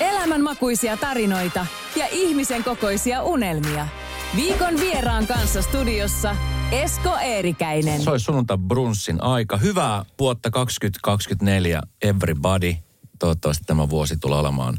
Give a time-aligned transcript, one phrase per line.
[0.00, 3.88] Elämänmakuisia tarinoita ja ihmisen kokoisia unelmia.
[4.36, 6.36] Viikon vieraan kanssa studiossa
[6.72, 8.02] Esko Eerikäinen.
[8.02, 8.32] Se olisi
[8.68, 9.56] brunssin aika.
[9.56, 12.74] Hyvää vuotta 2024 everybody.
[13.18, 14.76] Toivottavasti tämä vuosi tulee olemaan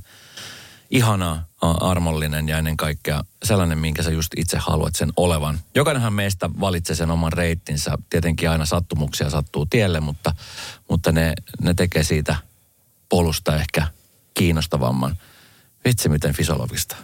[0.89, 5.59] ihana, armollinen ja ennen kaikkea sellainen, minkä sä just itse haluat sen olevan.
[5.75, 7.97] Jokainenhan meistä valitsee sen oman reittinsä.
[8.09, 10.35] Tietenkin aina sattumuksia sattuu tielle, mutta,
[10.89, 12.35] mutta ne, ne tekee siitä
[13.09, 13.87] polusta ehkä
[14.33, 15.17] kiinnostavamman.
[15.85, 16.95] Vitsi, miten fysiologista.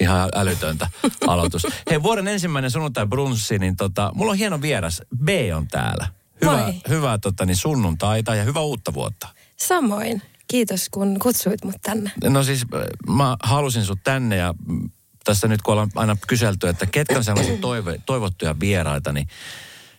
[0.00, 0.90] Ihan älytöntä
[1.26, 1.66] aloitus.
[1.90, 5.02] Hei, vuoden ensimmäinen sunnuntai brunssi, niin tota, mulla on hieno vieras.
[5.24, 6.08] B on täällä.
[6.40, 6.74] Hyvää, Moi.
[6.88, 9.28] hyvää tota, niin sunnuntaita ja hyvää uutta vuotta.
[9.56, 10.22] Samoin.
[10.46, 12.10] Kiitos, kun kutsuit mut tänne.
[12.24, 12.66] No siis
[13.08, 14.54] mä halusin sut tänne ja
[15.24, 19.28] tässä nyt kun ollaan aina kyselty, että ketkä on sellaisia toive, toivottuja vieraita, niin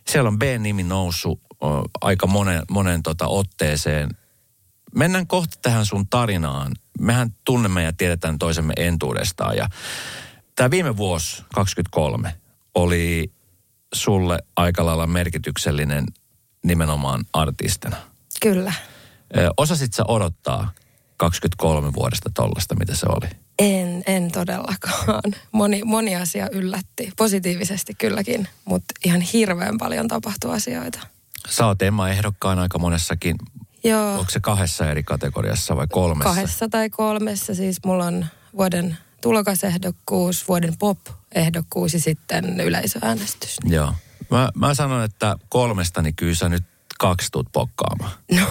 [0.07, 1.67] siellä on B-nimi noussut o,
[2.01, 4.09] aika monen, monen tota, otteeseen.
[4.95, 6.71] Mennään kohta tähän sun tarinaan.
[6.99, 9.69] Mehän tunnemme ja tiedetään toisemme entuudestaan ja
[10.55, 12.35] tämä viime vuosi, 23,
[12.75, 13.31] oli
[13.93, 16.05] sulle aika lailla merkityksellinen
[16.63, 17.97] nimenomaan artistina.
[18.41, 18.73] Kyllä.
[19.57, 20.71] Osasit sä odottaa
[21.17, 23.29] 23 vuodesta tollasta, mitä se oli?
[23.59, 25.33] En, en todellakaan.
[25.51, 27.11] Moni, moni asia yllätti.
[27.17, 30.99] Positiivisesti kylläkin, mutta ihan hirveän paljon tapahtui asioita.
[31.49, 33.35] Sä oot Emma ehdokkaan aika monessakin.
[33.83, 36.29] Joo, Onko se kahdessa eri kategoriassa vai kolmessa?
[36.29, 37.55] kahdessa tai kolmessa.
[37.55, 38.25] Siis mulla on
[38.57, 43.57] vuoden tulokasehdokkuus, vuoden pop-ehdokkuus ja sitten yleisöäänestys.
[43.63, 43.93] Joo.
[44.31, 46.63] Mä, mä sanon, että kolmesta, niin kyllä sä nyt
[46.99, 48.11] kaksi tuut pokkaamaan.
[48.31, 48.45] No,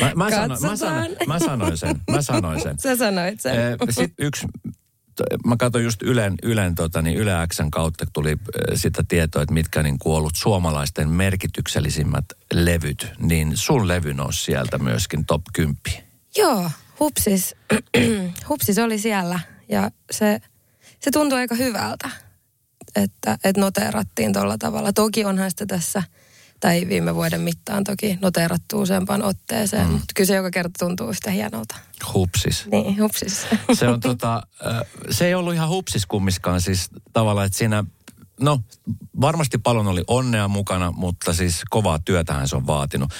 [0.00, 2.78] Mä, mä, sanoin, mä, sanoin, mä sanoin sen, mä sanoin sen.
[2.82, 3.54] sä sanoit sen.
[3.90, 4.46] Sitten yksi,
[5.46, 8.38] mä katsoin just Ylen, Ylen tota, niin Yle Xn kautta tuli äh,
[8.74, 14.78] sitä tietoa, että mitkä niin kuin ollut suomalaisten merkityksellisimmät levyt, niin sun levy nousi sieltä
[14.78, 15.76] myöskin top 10.
[16.36, 16.70] Joo,
[17.00, 17.54] hupsis,
[18.48, 20.40] hupsis oli siellä ja se,
[21.00, 22.10] se tuntui aika hyvältä,
[22.96, 24.92] että, että noteerattiin tuolla tavalla.
[24.92, 26.02] Toki onhan sitä tässä,
[26.60, 29.92] tai viime vuoden mittaan toki noteerattu useampaan otteeseen, mm.
[29.92, 31.76] mutta kyllä se joka kerta tuntuu yhtä hienolta.
[32.14, 32.66] Hupsis.
[32.66, 33.46] Niin, hupsis.
[33.78, 34.42] Se on tota,
[35.10, 37.84] se ei ollut ihan hupsis kummiskaan siis tavallaan, että siinä,
[38.40, 38.62] no
[39.20, 43.10] varmasti paljon oli onnea mukana, mutta siis kovaa työtähän se on vaatinut.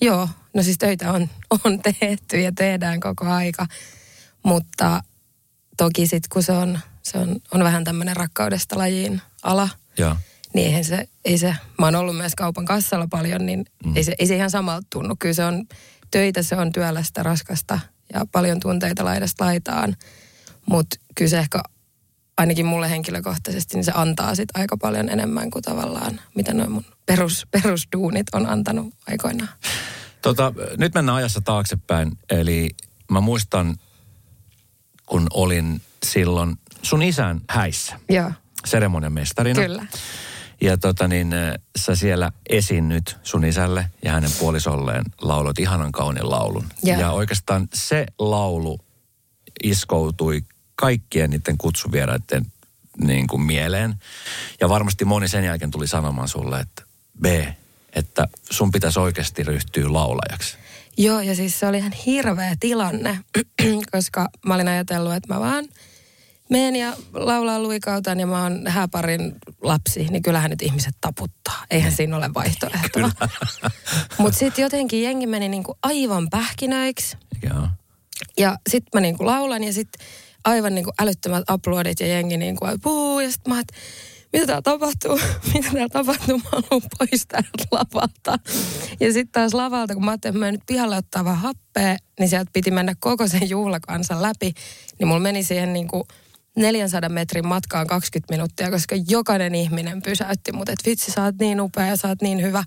[0.00, 1.28] Joo, no siis töitä on,
[1.64, 3.66] on tehty ja tehdään koko aika,
[4.42, 5.02] mutta
[5.76, 9.68] toki sitten kun se on, se on, on vähän tämmöinen rakkaudesta lajiin ala,
[9.98, 10.16] Joo.
[10.54, 13.96] Niin eihän se, ei se, mä oon ollut myös kaupan kassalla paljon, niin mm.
[13.96, 15.16] ei, se, ei se ihan samalta tunnu.
[15.18, 15.66] Kyllä se on
[16.10, 17.80] töitä, se on työlästä, raskasta
[18.12, 19.96] ja paljon tunteita laidasta laitaan.
[20.66, 21.62] Mutta kyllä se ehkä
[22.36, 26.84] ainakin mulle henkilökohtaisesti, niin se antaa sit aika paljon enemmän kuin tavallaan, mitä noin mun
[27.06, 29.50] perus, perusduunit on antanut aikoinaan.
[30.22, 32.18] Tota, nyt mennään ajassa taaksepäin.
[32.30, 32.70] Eli
[33.10, 33.76] mä muistan,
[35.06, 38.32] kun olin silloin sun isän häissä Joo,
[38.66, 39.62] seremoniamestarina.
[39.62, 39.86] kyllä.
[40.60, 46.30] Ja tota niin, äh, sä siellä esiinnyt sun isälle ja hänen puolisolleen laulot ihanan kauniin
[46.30, 46.66] laulun.
[46.82, 47.00] Joo.
[47.00, 48.78] Ja oikeastaan se laulu
[49.62, 50.44] iskoutui
[50.74, 52.46] kaikkien niiden kutsuvieraiden
[53.04, 53.94] niin kuin mieleen.
[54.60, 56.82] Ja varmasti moni sen jälkeen tuli sanomaan sulle, että
[57.20, 57.24] B,
[57.92, 60.56] että sun pitäisi oikeasti ryhtyä laulajaksi.
[60.96, 63.18] Joo, ja siis se oli ihan hirveä tilanne,
[63.92, 65.64] koska mä olin ajatellut, että mä vaan
[66.50, 71.64] menen ja laulaa luikautan ja mä oon hääparin lapsi, niin kyllähän nyt ihmiset taputtaa.
[71.70, 73.10] Eihän siinä ole vaihtoehtoa.
[74.18, 77.16] Mutta sitten jotenkin jengi meni niinku aivan pähkinöiksi.
[77.42, 77.68] Joo.
[78.38, 80.06] Ja sitten mä niinku laulan ja sitten
[80.44, 83.20] aivan niinku älyttömät aplodit ja jengi niinku puu.
[83.20, 83.74] Ja sitten mä että
[84.32, 85.20] mitä täällä tapahtuu?
[85.54, 86.38] mitä täällä tapahtuu?
[86.38, 88.38] Mä haluan pois täältä lavalta.
[89.00, 92.28] Ja sitten taas lavalta, kun mä ajattelin, että mä nyt pihalle ottaa vähän happea, niin
[92.28, 94.52] sieltä piti mennä koko sen juhlakansan läpi.
[94.98, 96.06] Niin mulla meni siihen niinku
[96.56, 101.60] 400 metrin matkaan 20 minuuttia, koska jokainen ihminen pysäytti mut, että vitsi, sä oot niin
[101.60, 102.64] upea ja sä oot niin hyvä.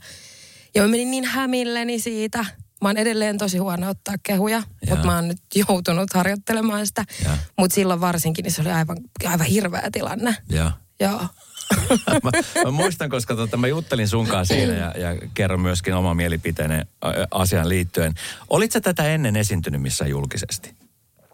[0.75, 2.45] Ja mä menin niin hämilleni siitä.
[2.81, 7.05] Mä oon edelleen tosi huono ottaa kehuja, mutta mä oon nyt joutunut harjoittelemaan sitä.
[7.23, 7.37] Ja.
[7.57, 10.35] Mutta silloin varsinkin niin se oli aivan, aivan hirveä tilanne.
[10.49, 10.71] Joo.
[10.99, 11.27] Joo.
[12.23, 12.31] mä,
[12.63, 16.85] mä muistan, koska tota, mä juttelin sunkaan siinä ja, ja kerron myöskin oma mielipiteeni ä,
[17.31, 18.13] asiaan liittyen.
[18.49, 20.75] Olitko tätä ennen esiintynyt missään julkisesti?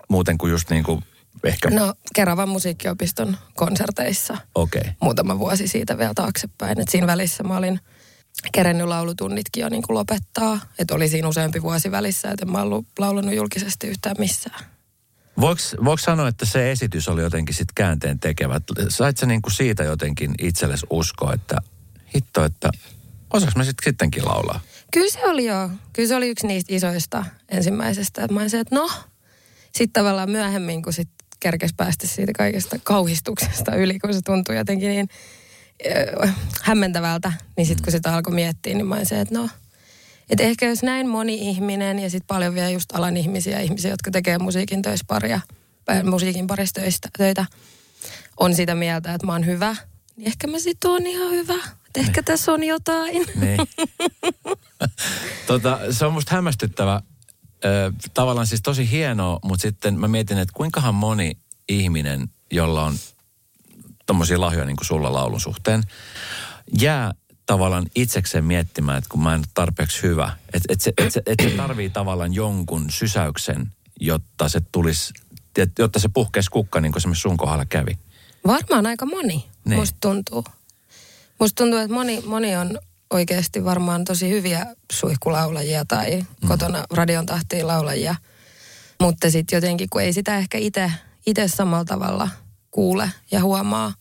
[0.09, 1.03] muuten kuin just niin kuin
[1.43, 1.69] ehkä...
[1.69, 4.79] No Keravan musiikkiopiston konserteissa Okei.
[4.79, 4.93] Okay.
[5.01, 6.81] muutama vuosi siitä vielä taaksepäin.
[6.81, 7.79] Et siinä välissä mä olin
[8.51, 10.59] kerennyt laulutunnitkin jo niin kuin lopettaa.
[10.79, 14.65] Että oli siinä useampi vuosi välissä, että en mä ollut laulanut julkisesti yhtään missään.
[15.41, 18.61] Voiko, voiko sanoa, että se esitys oli jotenkin sitten käänteen tekevä?
[18.89, 21.57] Sait sä niin kuin siitä jotenkin itsellesi uskoa, että
[22.15, 22.69] hitto, että
[23.33, 24.59] osaaks mä sit, sittenkin laulaa?
[24.93, 25.69] Kyllä se oli jo.
[25.93, 28.23] Kyllä se oli yksi niistä isoista ensimmäisestä.
[28.23, 28.89] Että mä olisin, että no,
[29.71, 34.89] sitten tavallaan myöhemmin, kun sit kerkes päästä siitä kaikesta kauhistuksesta yli, kun se tuntui jotenkin
[34.89, 35.09] niin
[36.25, 39.49] äh, hämmentävältä, niin sitten kun sitä alkoi miettiä, niin mä olisin, että no,
[40.29, 44.11] että ehkä jos näin moni ihminen ja sitten paljon vielä just alan ihmisiä, ihmisiä, jotka
[44.11, 45.39] tekee musiikin töissä paria,
[45.89, 47.45] äh, musiikin parissa töistä, töitä,
[48.37, 49.75] on sitä mieltä, että mä oon hyvä,
[50.15, 51.79] niin ehkä mä sitten oon ihan hyvä.
[51.87, 53.25] Että ehkä tässä on jotain.
[53.35, 53.59] Niin.
[55.47, 57.01] tota, se on musta hämmästyttävä.
[57.65, 61.37] Ö, tavallaan siis tosi hienoa, mutta sitten mä mietin, että kuinkahan moni
[61.69, 62.95] ihminen, jolla on
[64.05, 65.83] tommosia lahjoja niin kuin sulla laulun suhteen,
[66.79, 67.13] jää
[67.45, 71.21] tavallaan itsekseen miettimään, että kun mä en ole tarpeeksi hyvä, että et se, et se,
[71.25, 75.13] et se tarvii tavallaan jonkun sysäyksen, jotta se tulisi,
[75.79, 77.97] jotta se puhkeisi kukka, niin kuin se sun kohdalla kävi.
[78.47, 79.79] Varmaan aika moni, niin.
[79.79, 80.43] musta tuntuu.
[81.39, 82.79] Musta tuntuu, että moni, moni on
[83.13, 86.47] oikeasti varmaan tosi hyviä suihkulaulajia tai mm.
[86.47, 88.15] kotona radion tahtiin laulajia.
[89.01, 90.57] Mutta sitten jotenkin, kun ei sitä ehkä
[91.25, 92.29] itse samalla tavalla
[92.71, 93.93] kuule ja huomaa,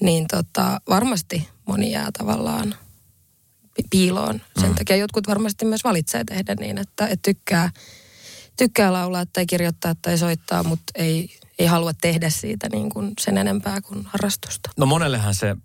[0.00, 2.74] niin tota, varmasti moni jää tavallaan
[3.74, 4.40] pi- piiloon.
[4.60, 4.74] Sen mm.
[4.74, 7.70] takia jotkut varmasti myös valitsee tehdä niin, että, että tykkää,
[8.56, 13.38] tykkää laulaa tai kirjoittaa tai soittaa, mutta ei, ei halua tehdä siitä niin kuin sen
[13.38, 14.70] enempää kuin harrastusta.
[14.76, 15.56] No monellehan se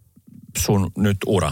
[0.58, 1.52] sun nyt ura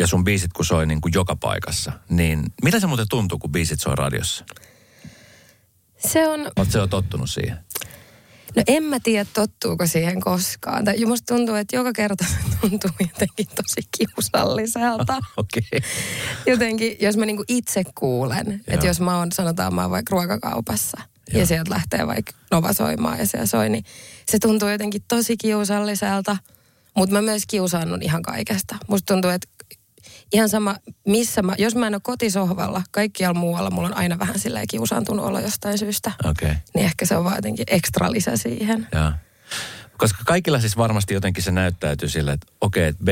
[0.00, 3.52] ja sun biisit kun soi niin kuin joka paikassa, niin mitä se muuten tuntuu, kun
[3.52, 4.44] biisit soi radiossa?
[5.98, 7.58] Se on, Oletko se jo tottunut siihen?
[8.56, 10.84] no en mä tiedä tottuuko siihen koskaan.
[10.84, 15.18] Tai musta tuntuu, että joka kerta se tuntuu jotenkin tosi kiusalliselta.
[15.36, 15.62] Okei.
[15.72, 15.90] Okay.
[16.46, 20.98] Jotenkin, jos mä niinku itse kuulen, että jos mä oon, sanotaan mä oon vaikka ruokakaupassa
[21.32, 21.40] Joo.
[21.40, 23.84] ja sieltä lähtee vaikka Nova soimaan ja siellä soi, niin
[24.28, 26.36] se tuntuu jotenkin tosi kiusalliselta.
[26.96, 28.76] Mutta mä myös kiusaannun ihan kaikesta.
[28.88, 29.48] Musta tuntuu, että
[30.32, 30.76] ihan sama,
[31.06, 35.24] missä mä, jos mä en ole kotisohvalla, kaikkialla muualla mulla on aina vähän silleen kiusaantunut
[35.26, 36.12] olla jostain syystä.
[36.24, 36.48] Okei.
[36.48, 36.60] Okay.
[36.74, 38.88] Niin ehkä se on vaan jotenkin ekstra lisä siihen.
[38.92, 39.12] Joo.
[39.98, 43.08] Koska kaikilla siis varmasti jotenkin se näyttäytyy sillä, että okei, että B,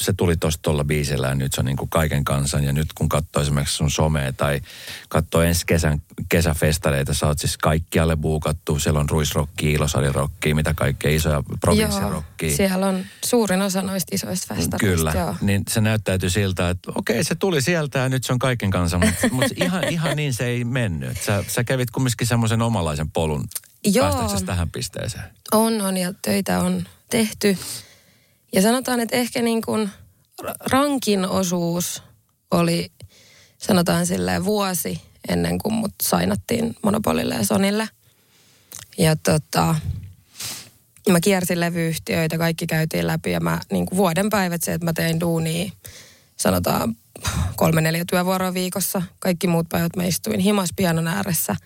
[0.00, 2.64] se tuli tosta tuolla biisillä ja nyt se on niin kuin kaiken kansan.
[2.64, 4.60] Ja nyt kun katsoo esimerkiksi sun somea tai
[5.08, 8.78] katsoo ensi kesän kesäfestareita, sä oot siis kaikkialle buukattu.
[8.78, 12.56] Siellä on ruisrokkia, ilosalirokkia, mitä kaikkea isoja provinssirokkia.
[12.56, 14.76] siellä on suurin osa noista isoista festareista.
[14.78, 15.36] Kyllä, Joo.
[15.40, 18.98] niin se näyttäytyy siltä, että okei se tuli sieltä ja nyt se on kaiken kanssa,
[18.98, 21.22] mutta mut ihan, ihan niin se ei mennyt.
[21.22, 23.44] Sä, sä kävit kumminkin semmoisen omalaisen polun
[23.94, 24.10] Joo.
[24.10, 25.24] päästäksesi tähän pisteeseen.
[25.52, 27.58] On, on ja töitä on tehty.
[28.52, 29.90] Ja sanotaan, että ehkä niin kuin
[30.42, 32.02] ra- rankin osuus
[32.50, 32.92] oli,
[33.58, 37.88] sanotaan silleen vuosi ennen kuin mut sainattiin Monopolille ja Sonille.
[38.98, 39.74] Ja tota,
[41.10, 44.92] mä kiersin levyyhtiöitä, kaikki käytiin läpi ja mä niin kuin vuoden päivät se, että mä
[44.92, 45.70] tein duunia,
[46.36, 46.96] sanotaan
[47.56, 49.02] kolme neljä työvuoroa viikossa.
[49.18, 51.56] Kaikki muut päivät mä istuin himas pianon ääressä,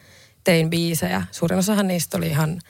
[0.44, 1.22] tein biisejä.
[1.31, 2.60] Suurin osahan niistä oli ihan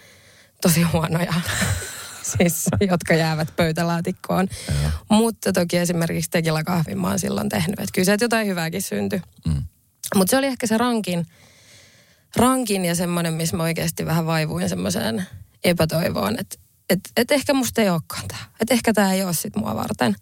[0.62, 1.34] tosi huonoja,
[2.38, 4.48] siis, jotka jäävät pöytälaatikkoon.
[5.08, 7.80] Mutta toki esimerkiksi tekillä kahvin mä oon silloin tehnyt.
[7.80, 9.22] Että kyllä sieltä jotain hyvääkin syntyi.
[9.46, 9.62] Mm.
[10.14, 11.26] Mutta se oli ehkä se rankin,
[12.36, 15.26] rankin ja semmoinen, missä mä oikeasti vähän vaivuin semmoiseen
[15.64, 16.56] epätoivoon, että
[16.90, 18.40] et, et ehkä musta ei olekaan tämä.
[18.60, 20.14] Että ehkä tämä ei ole sit mua varten.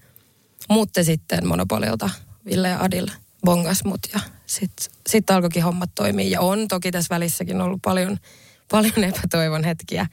[0.68, 2.10] Mutta sitten Monopolilta
[2.44, 3.06] Ville ja Adil
[3.44, 6.28] bongas mut ja sitten sit alkoikin hommat toimia.
[6.28, 8.18] Ja on toki tässä välissäkin ollut paljon,
[8.70, 10.06] paljon epätoivon hetkiä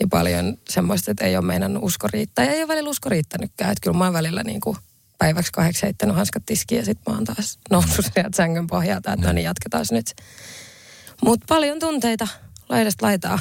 [0.00, 2.44] ja paljon semmoista, että ei ole meinannut usko riittää.
[2.44, 3.72] Ja ei ole välillä usko riittänytkään.
[3.72, 4.76] Että kyllä mä oon välillä niin kuin
[5.18, 9.26] päiväksi kahdeksi heittänyt hanskat tiskiin ja sitten mä oon taas noussut sieltä sängyn pohjalta, että
[9.26, 10.12] no niin jatketaan nyt.
[11.24, 12.28] Mutta paljon tunteita
[12.68, 13.38] laidasta laitaa.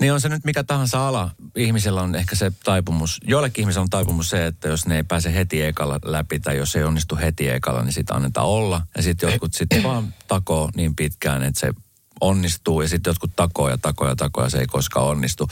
[0.00, 1.30] Niin on se nyt mikä tahansa ala.
[1.56, 5.34] Ihmisellä on ehkä se taipumus, joillekin ihmisillä on taipumus se, että jos ne ei pääse
[5.34, 8.82] heti ekalla läpi tai jos ei onnistu heti ekalla, niin sitä annetaan olla.
[8.96, 11.72] Ja sitten jotkut sitten vaan takoo niin pitkään, että se
[12.20, 15.48] onnistuu ja sitten jotkut takoo ja takoo ja takoo ja se ei koskaan onnistu.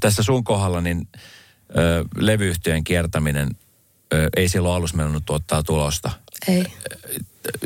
[0.00, 1.08] Tässä sun kohdalla niin
[1.78, 3.48] ö, levyyhtiön kiertäminen
[4.14, 6.10] ö, ei silloin alussa mennyt tuottaa tulosta.
[6.48, 6.66] Ei.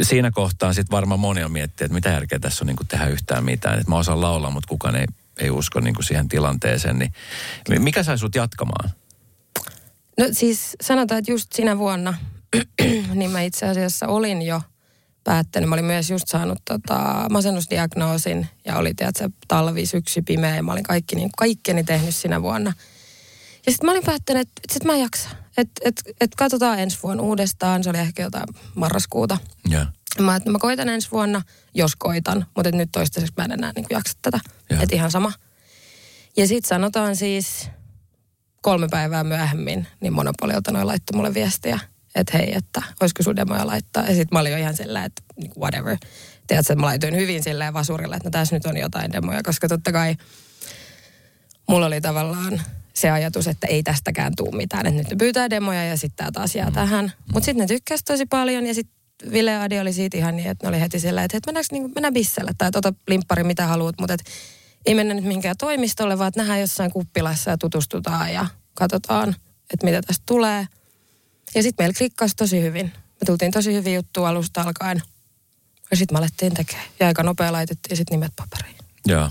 [0.02, 3.44] Siinä kohtaa sitten varmaan moni on miettinyt, että mitä järkeä tässä on niin tehdä yhtään
[3.44, 3.78] mitään.
[3.78, 5.06] Että mä osaan laulaa, mutta kukaan ei,
[5.38, 6.98] ei usko niin siihen tilanteeseen.
[6.98, 7.12] Niin
[7.78, 8.90] mikä sai sut jatkamaan?
[10.18, 12.14] No siis sanotaan, että just sinä vuonna,
[13.14, 14.62] niin mä itse asiassa olin jo
[15.24, 15.68] päättänyt.
[15.68, 20.72] Mä olin myös just saanut tota, masennusdiagnoosin ja oli tiedätkö, talvi, syksy, pimeä ja mä
[20.72, 22.72] olin kaikki, niin, kaikkeni tehnyt sinä vuonna.
[23.66, 25.28] Ja sitten mä olin päättänyt, että, sit mä jaksa.
[25.56, 27.84] Että et, et katsotaan ensi vuonna uudestaan.
[27.84, 29.38] Se oli ehkä jotain marraskuuta.
[29.68, 29.84] Joo.
[30.20, 31.42] Mä, että mä koitan ensi vuonna,
[31.74, 32.46] jos koitan.
[32.56, 34.40] Mutta nyt toistaiseksi mä en enää niin jaksa tätä.
[34.70, 35.32] Että ihan sama.
[36.36, 37.70] Ja sitten sanotaan siis
[38.62, 41.80] kolme päivää myöhemmin, niin Monopolilta noin laittoi mulle viestiä,
[42.14, 44.02] että hei, että olisiko sun demoja laittaa.
[44.02, 45.96] Ja sitten mä olin jo ihan sillä, että niinku whatever.
[46.46, 49.68] Tiedätkö, että mä laitoin hyvin silleen vasurille, että no tässä nyt on jotain demoja, koska
[49.68, 50.16] totta kai
[51.68, 52.62] mulla oli tavallaan
[52.94, 54.86] se ajatus, että ei tästäkään tuu mitään.
[54.86, 56.74] Että nyt ne pyytää demoja ja sitten tämä taas jää mm.
[56.74, 57.12] tähän.
[57.32, 59.01] Mutta sitten ne tykkäsi tosi paljon ja sitten
[59.32, 61.68] Ville ja Adi oli siitä ihan niin, että ne oli heti silleen, että, että mennäänkö
[61.70, 64.30] niin, mennään bisselle tai että limppari mitä haluat, mutta että
[64.86, 69.28] ei mennä nyt mihinkään toimistolle, vaan nähdään jossain kuppilassa ja tutustutaan ja katsotaan,
[69.72, 70.66] että mitä tästä tulee.
[71.54, 72.86] Ja sitten meillä klikkasi tosi hyvin.
[72.94, 75.02] Me tultiin tosi hyvin juttu alusta alkaen.
[75.90, 76.86] Ja sitten me alettiin tekemään.
[77.00, 78.76] Ja aika nopea laitettiin sitten nimet paperiin.
[79.06, 79.30] Joo.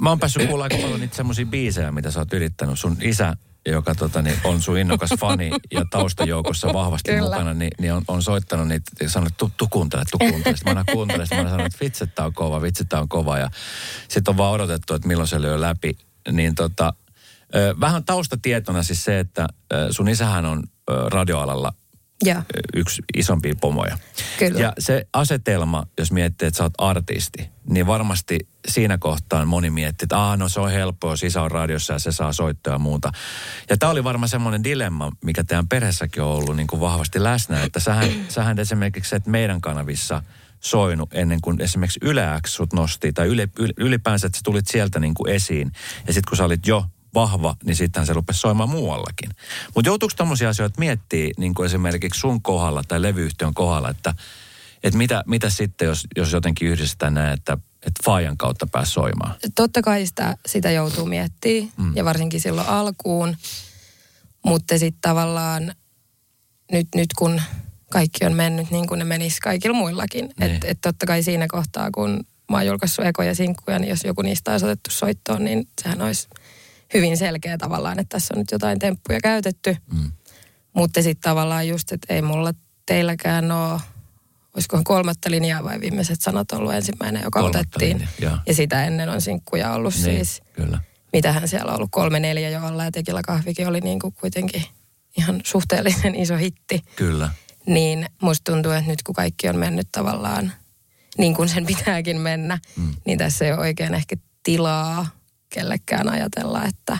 [0.00, 2.78] Mä oon päässyt kuulla aika paljon niitä semmoisia biisejä, mitä sä oot yrittänyt.
[2.78, 7.30] Sun isä joka tota, niin on sun innokas fani ja taustajoukossa vahvasti Kyllä.
[7.30, 10.56] mukana, niin, niin on, on, soittanut niitä ja sanonut, tu, tu kuuntele, tu kuuntele.
[10.56, 13.08] Sitten mä aina kuuntelen, mä aina sanonut, että vitsi, tää on kova, vitsi, tää on
[13.08, 13.38] kova.
[13.38, 13.50] Ja
[14.08, 15.98] sitten on vaan odotettu, että milloin se lyö läpi.
[16.32, 16.92] Niin tota,
[17.80, 19.48] vähän taustatietona siis se, että
[19.90, 20.62] sun isähän on
[21.06, 21.72] radioalalla
[22.24, 22.42] ja.
[22.74, 23.98] yksi isompia pomoja.
[24.38, 24.60] Kyllä.
[24.60, 30.04] Ja se asetelma, jos miettii, että sä oot artisti, niin varmasti siinä kohtaan moni miettii,
[30.04, 32.78] että Aa, no se on helppoa, jos isä on radiossa ja se saa soittaa ja
[32.78, 33.12] muuta.
[33.70, 37.62] Ja tämä oli varmaan semmoinen dilemma, mikä teidän perheessäkin on ollut niin kuin vahvasti läsnä,
[37.62, 40.22] että sähän, sähän esimerkiksi et meidän kanavissa
[40.60, 43.28] soinut ennen kuin esimerkiksi Yle X sut nosti, tai
[43.76, 45.72] ylipäänsä, että sä tulit sieltä niin kuin esiin.
[46.06, 49.30] Ja sitten kun sä olit jo vahva, niin sitten se rupesi soimaan muuallakin.
[49.74, 54.14] Mutta joutuuko tämmöisiä asioita miettiä niin kuin esimerkiksi sun kohdalla tai levyyhtiön kohdalla, että,
[54.82, 59.34] että mitä, mitä sitten, jos, jos jotenkin yhdistetään näin, että, että Fajan kautta pääsi soimaan?
[59.54, 61.92] Totta kai sitä, sitä joutuu miettimään, mm.
[61.96, 63.36] ja varsinkin silloin alkuun.
[64.44, 65.74] Mutta sitten tavallaan
[66.72, 67.42] nyt, nyt kun
[67.90, 70.30] kaikki on mennyt niin kuin ne menisi kaikilla muillakin.
[70.40, 70.50] Niin.
[70.54, 74.22] Että et totta kai siinä kohtaa, kun mä oon julkaissut ekoja sinkkuja, niin jos joku
[74.22, 76.28] niistä olisi otettu soittoon, niin sehän olisi
[76.94, 79.76] hyvin selkeä tavallaan, että tässä on nyt jotain temppuja käytetty.
[79.92, 80.12] Mm.
[80.72, 82.54] Mutta sitten tavallaan just, että ei mulla
[82.86, 83.80] teilläkään ole,
[84.54, 88.08] olisikohan kolmatta linjaa vai viimeiset sanat ollut ensimmäinen, joka kolmatta otettiin.
[88.20, 90.42] Linja, ja sitä ennen on sinkkuja ollut niin, siis.
[90.52, 90.80] Kyllä.
[91.12, 94.64] Mitähän siellä on ollut, kolme neljä jo alla ja tekillä kahvikin oli niin kuin kuitenkin
[95.16, 96.84] ihan suhteellisen iso hitti.
[96.96, 97.30] Kyllä.
[97.66, 100.52] Niin musta tuntuu, että nyt kun kaikki on mennyt tavallaan
[101.18, 102.94] niin kuin sen pitääkin mennä, mm.
[103.06, 105.06] niin tässä ei ole oikein ehkä tilaa
[105.50, 106.98] kellekään ajatella, että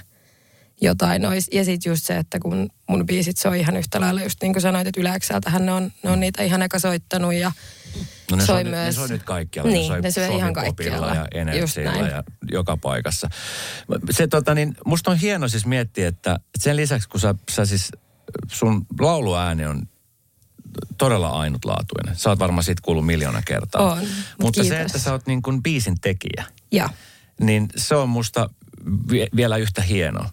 [0.81, 1.51] jotain olisi.
[1.57, 4.63] Ja sitten just se, että kun mun biisit soi ihan yhtä lailla, just niin kuin
[4.63, 7.53] sanoit, että yläkseltähän ne on, ne on niitä ihan eka soittanut ja
[8.31, 8.87] No ne soi soi, myös.
[8.87, 9.73] Ne soi nyt kaikkialla.
[9.73, 11.15] Niin, ne, soi ne syö ihan kaikkialla.
[11.15, 13.29] ja energialla ja joka paikassa.
[14.11, 17.93] Se tota niin, musta on hieno siis miettiä, että sen lisäksi kun sä, sä siis,
[18.53, 19.89] sun lauluääni on
[20.99, 22.17] todella ainutlaatuinen.
[22.17, 23.93] Sä oot varmaan siitä kuullut miljoona kertaa.
[23.93, 23.99] On,
[24.43, 24.77] Mutta kiitos.
[24.79, 26.45] se, että sä oot niin kuin biisin tekijä.
[26.73, 26.89] Ja.
[27.41, 28.51] Niin se on musta
[29.37, 30.25] vielä yhtä hieno.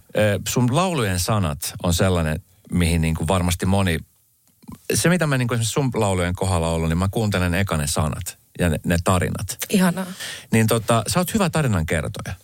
[0.48, 2.40] Sun laulujen sanat on sellainen,
[2.72, 3.98] mihin niin kuin varmasti moni...
[4.94, 7.86] Se, mitä mä niin kuin esimerkiksi sun laulujen kohdalla ollut, niin mä kuuntelen eka ne
[7.86, 9.56] sanat ja ne, ne tarinat.
[9.68, 10.06] Ihanaa.
[10.52, 12.34] Niin tota, sä oot hyvä tarinan kertoja.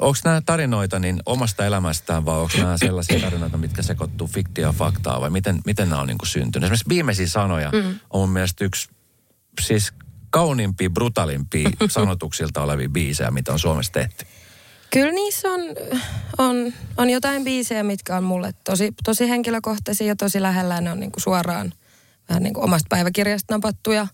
[0.00, 4.72] Onko nämä tarinoita niin omasta elämästään vai onko nämä sellaisia tarinoita, mitkä sekoittuu fiktio ja
[4.72, 6.64] faktaa vai miten, miten nämä on niin kuin syntynyt?
[6.64, 7.98] Esimerkiksi viimeisiä sanoja mm.
[8.10, 8.88] on mun mielestä yksi
[9.60, 9.92] siis
[10.32, 14.26] kauniimpia, brutalimpia sanotuksilta olevia biisejä, mitä on Suomessa tehty.
[14.90, 15.60] Kyllä niissä on,
[16.38, 20.80] on, on jotain biisejä, mitkä on mulle tosi, tosi henkilökohtaisia ja tosi lähellä.
[20.80, 21.72] Ne on niin kuin suoraan
[22.28, 24.06] vähän niin kuin omasta päiväkirjasta napattuja.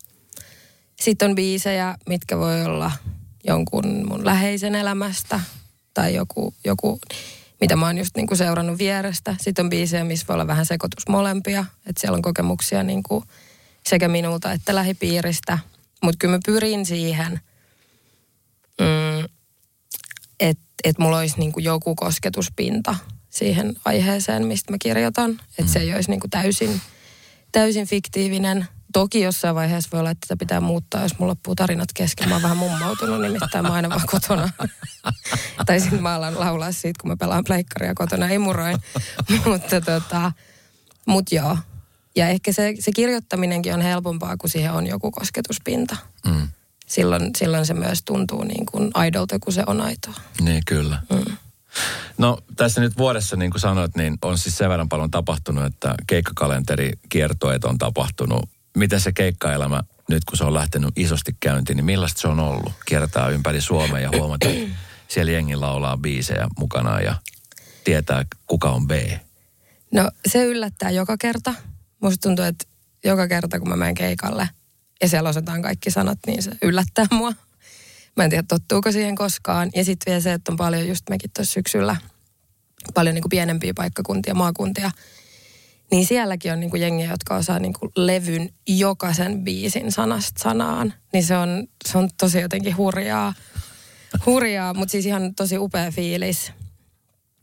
[1.00, 2.92] Sitten on biisejä, mitkä voi olla
[3.44, 5.40] jonkun mun läheisen elämästä
[5.94, 7.00] tai joku, joku
[7.60, 9.36] mitä mä oon just niin kuin seurannut vierestä.
[9.40, 11.64] Sitten on biisejä, missä voi olla vähän sekoitus molempia.
[11.86, 13.24] Että siellä on kokemuksia niin kuin
[13.86, 15.58] sekä minulta että lähipiiristä.
[16.02, 17.40] Mutta kyllä mä pyrin siihen,
[18.80, 19.28] mm,
[20.40, 22.94] että et mulla olisi niinku joku kosketuspinta
[23.30, 25.30] siihen aiheeseen, mistä mä kirjoitan.
[25.30, 25.68] Että mm.
[25.68, 26.80] se ei olisi niinku täysin,
[27.52, 28.66] täysin fiktiivinen.
[28.92, 32.28] Toki jossain vaiheessa voi olla, että tätä pitää muuttaa, jos mulla loppuu tarinat kesken.
[32.28, 34.48] Mä oon vähän mummautunut, nimittäin mä aina vaan kotona.
[35.66, 38.78] tai sitten mä alan laulaa siitä, kun mä pelaan pleikkaria kotona imuroin.
[39.46, 40.32] mutta tota,
[41.06, 41.58] mut joo.
[42.18, 45.96] Ja ehkä se, se kirjoittaminenkin on helpompaa, kun siihen on joku kosketuspinta.
[46.26, 46.48] Mm.
[46.86, 50.14] Silloin, silloin se myös tuntuu niin kuin aidolta, kun se on aitoa.
[50.40, 51.02] Niin, kyllä.
[51.10, 51.36] Mm.
[52.18, 55.94] No tässä nyt vuodessa, niin kuin sanoit, niin on siis sen verran paljon tapahtunut, että
[56.06, 58.48] keikkakalenteri kiertoet on tapahtunut.
[58.76, 62.72] miten se keikkaelämä, nyt kun se on lähtenyt isosti käyntiin, niin millaista se on ollut?
[62.86, 64.74] Kiertää ympäri Suomea ja huomata, että
[65.08, 67.14] siellä jengi laulaa biisejä mukana ja
[67.84, 68.90] tietää, kuka on B.
[69.92, 71.54] No se yllättää joka kerta.
[72.00, 72.64] Musta tuntuu, että
[73.04, 74.48] joka kerta kun mä menen keikalle
[75.02, 77.32] ja siellä osataan kaikki sanat, niin se yllättää mua.
[78.16, 79.70] Mä en tiedä, tottuuko siihen koskaan.
[79.74, 81.96] Ja sitten vielä se, että on paljon just mekin tuossa syksyllä
[82.94, 84.90] paljon niin kuin pienempiä paikkakuntia, maakuntia.
[85.90, 90.94] Niin sielläkin on niin kuin jengiä, jotka osaa niin kuin levyn jokaisen biisin sanasta sanaan.
[91.12, 93.34] Niin se on, se on tosi jotenkin hurjaa.
[94.26, 96.52] Hurjaa, mutta siis ihan tosi upea fiilis.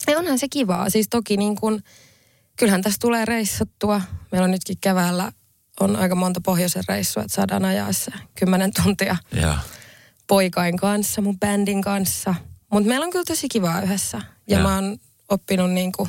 [0.07, 0.89] Ja onhan se kivaa.
[0.89, 1.83] Siis toki niin kuin,
[2.55, 4.01] kyllähän tässä tulee reissattua.
[4.31, 5.31] Meillä on nytkin keväällä
[5.79, 9.57] on aika monta pohjoisen reissua, että saadaan ajaa se kymmenen tuntia Ja.
[10.27, 12.35] poikain kanssa, mun bändin kanssa.
[12.71, 14.17] Mutta meillä on kyllä tosi kivaa yhdessä.
[14.47, 14.63] Ja Ja.
[14.63, 14.97] mä oon
[15.29, 16.07] oppinut niinku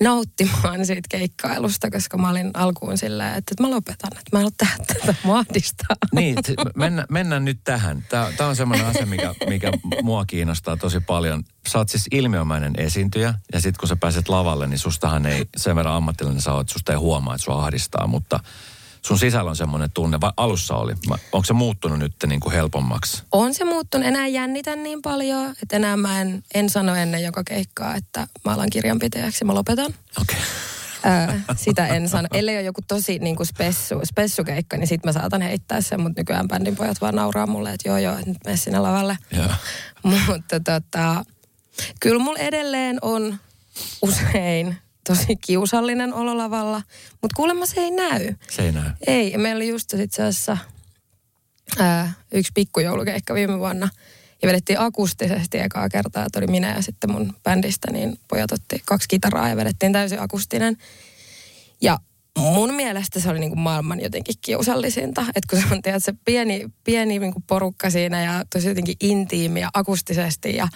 [0.00, 4.52] nauttimaan siitä keikkailusta, koska mä olin alkuun silleen, että, mä lopetan, että mä en ole
[4.56, 5.96] tätä, mä ahdistaa.
[6.14, 6.36] Niin,
[6.76, 8.04] mennä, mennään nyt tähän.
[8.08, 9.72] Tämä on semmoinen asia, mikä, mikä
[10.02, 11.44] mua kiinnostaa tosi paljon.
[11.68, 15.76] Sä oot siis ilmiömäinen esiintyjä, ja sitten kun sä pääset lavalle, niin sustahan ei sen
[15.76, 18.40] verran ammatillinen sä oot, että susta ei huomaa, että sua ahdistaa, mutta
[19.06, 20.94] sun sisällä on semmoinen tunne, vai alussa oli.
[21.32, 23.22] Onko se muuttunut nyt niin kuin helpommaksi?
[23.32, 27.44] On se muuttunut, enää jännitä niin paljon, että enää mä en, en sano ennen joka
[27.44, 29.94] keikkaa, että mä alan kirjanpitäjäksi ja mä lopetan.
[30.20, 30.38] Okei.
[31.06, 32.28] Öö, sitä en sano.
[32.32, 36.20] Ellei ole joku tosi niin kuin spessu, spessukeikka, niin sit mä saatan heittää sen, mutta
[36.20, 39.18] nykyään bändin pojat vaan nauraa mulle, että joo joo, nyt mene sinne lavalle.
[39.36, 39.50] Joo.
[40.02, 41.24] Mutta tota,
[42.00, 43.38] kyllä mulla edelleen on
[44.02, 48.34] usein tosi kiusallinen olo lavalla, mutta kuulemma se ei näy.
[48.50, 48.90] Se ei näy.
[49.06, 50.58] Ei, meillä oli just itse asiassa
[51.78, 53.88] ää, yksi pikkujoulukeikka viime vuonna.
[54.42, 58.82] Ja vedettiin akustisesti ekaa kertaa, että oli minä ja sitten mun bändistä, niin pojat otti
[58.86, 60.76] kaksi kitaraa ja vedettiin täysin akustinen.
[61.80, 61.98] Ja
[62.38, 66.14] mun mielestä se oli niin kuin maailman jotenkin kiusallisinta, että kun se on tiedät, se
[66.24, 70.68] pieni, pieni niin kuin porukka siinä ja tosi jotenkin intiimi ja akustisesti ja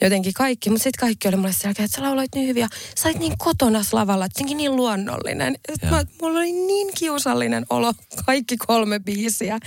[0.00, 0.70] jotenkin kaikki.
[0.70, 3.18] Mutta sitten kaikki oli mulle sen jälkeen, että sä lauloit niin hyvin ja sä olit
[3.18, 5.56] niin kotonas lavalla, että jotenkin niin luonnollinen.
[5.90, 7.92] Mä, mulla oli niin kiusallinen olo
[8.26, 9.58] kaikki kolme biisiä.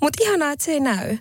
[0.00, 1.18] Mutta ihanaa, että se ei näy.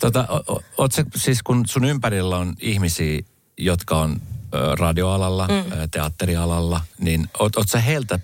[0.00, 3.20] Tota, o- o- oot sä, siis kun sun ympärillä on ihmisiä,
[3.58, 4.20] jotka on
[4.54, 5.90] ö, radioalalla, mm.
[5.90, 8.18] teatterialalla, niin oot, oot sä heiltä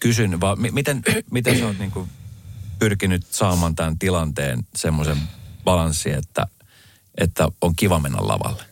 [0.00, 2.08] kysynyt, vai mi- miten, miten sä oot niinku
[2.78, 5.18] pyrkinyt saamaan tämän tilanteen semmoisen
[5.64, 6.46] balanssin, että,
[7.18, 8.62] että on kiva mennä lavalle?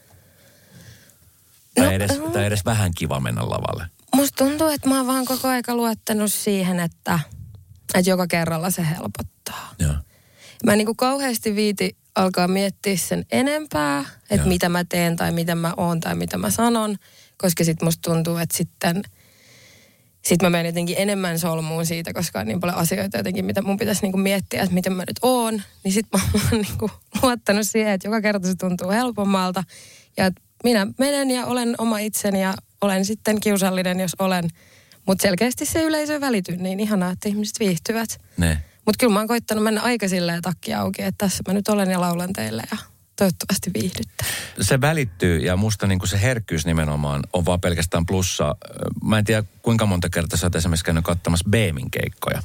[1.74, 3.86] Tai, No, edes, tai edes vähän kiva mennä lavalle.
[4.16, 7.20] Musta tuntuu, että mä oon vaan koko aika luottanut siihen, että,
[7.94, 9.74] että joka kerralla se helpottaa.
[9.78, 9.94] Joo.
[10.66, 15.32] Mä en niin kuin kauheasti viiti alkaa miettiä sen enempää, että mitä mä teen tai
[15.32, 16.96] mitä mä oon tai mitä mä sanon,
[17.36, 19.02] koska sit musta tuntuu, että sitten
[20.24, 23.76] sit mä menen jotenkin enemmän solmuun siitä, koska on niin paljon asioita jotenkin, mitä mun
[23.76, 25.62] pitäisi niinku miettiä, että miten mä nyt oon.
[25.84, 26.90] Niin sit mä oon niinku
[27.22, 29.64] luottanut siihen, että joka kerta se tuntuu helpommalta.
[30.16, 34.48] Ja että minä menen ja olen oma itseni ja olen sitten kiusallinen, jos olen.
[35.06, 38.20] Mutta selkeästi se yleisö välity, niin ihanaa, että ihmiset viihtyvät.
[38.36, 38.62] Ne.
[38.86, 41.90] Mutta kyllä mä oon koittanut mennä aika silleen takki auki, että tässä mä nyt olen
[41.90, 44.24] ja laulan teille ja toivottavasti viihdytte.
[44.60, 48.56] se välittyy ja musta niin se herkkyys nimenomaan on vaan pelkästään plussa.
[49.04, 52.42] Mä en tiedä kuinka monta kertaa sä oot esimerkiksi käynyt katsomassa Beemin keikkoja.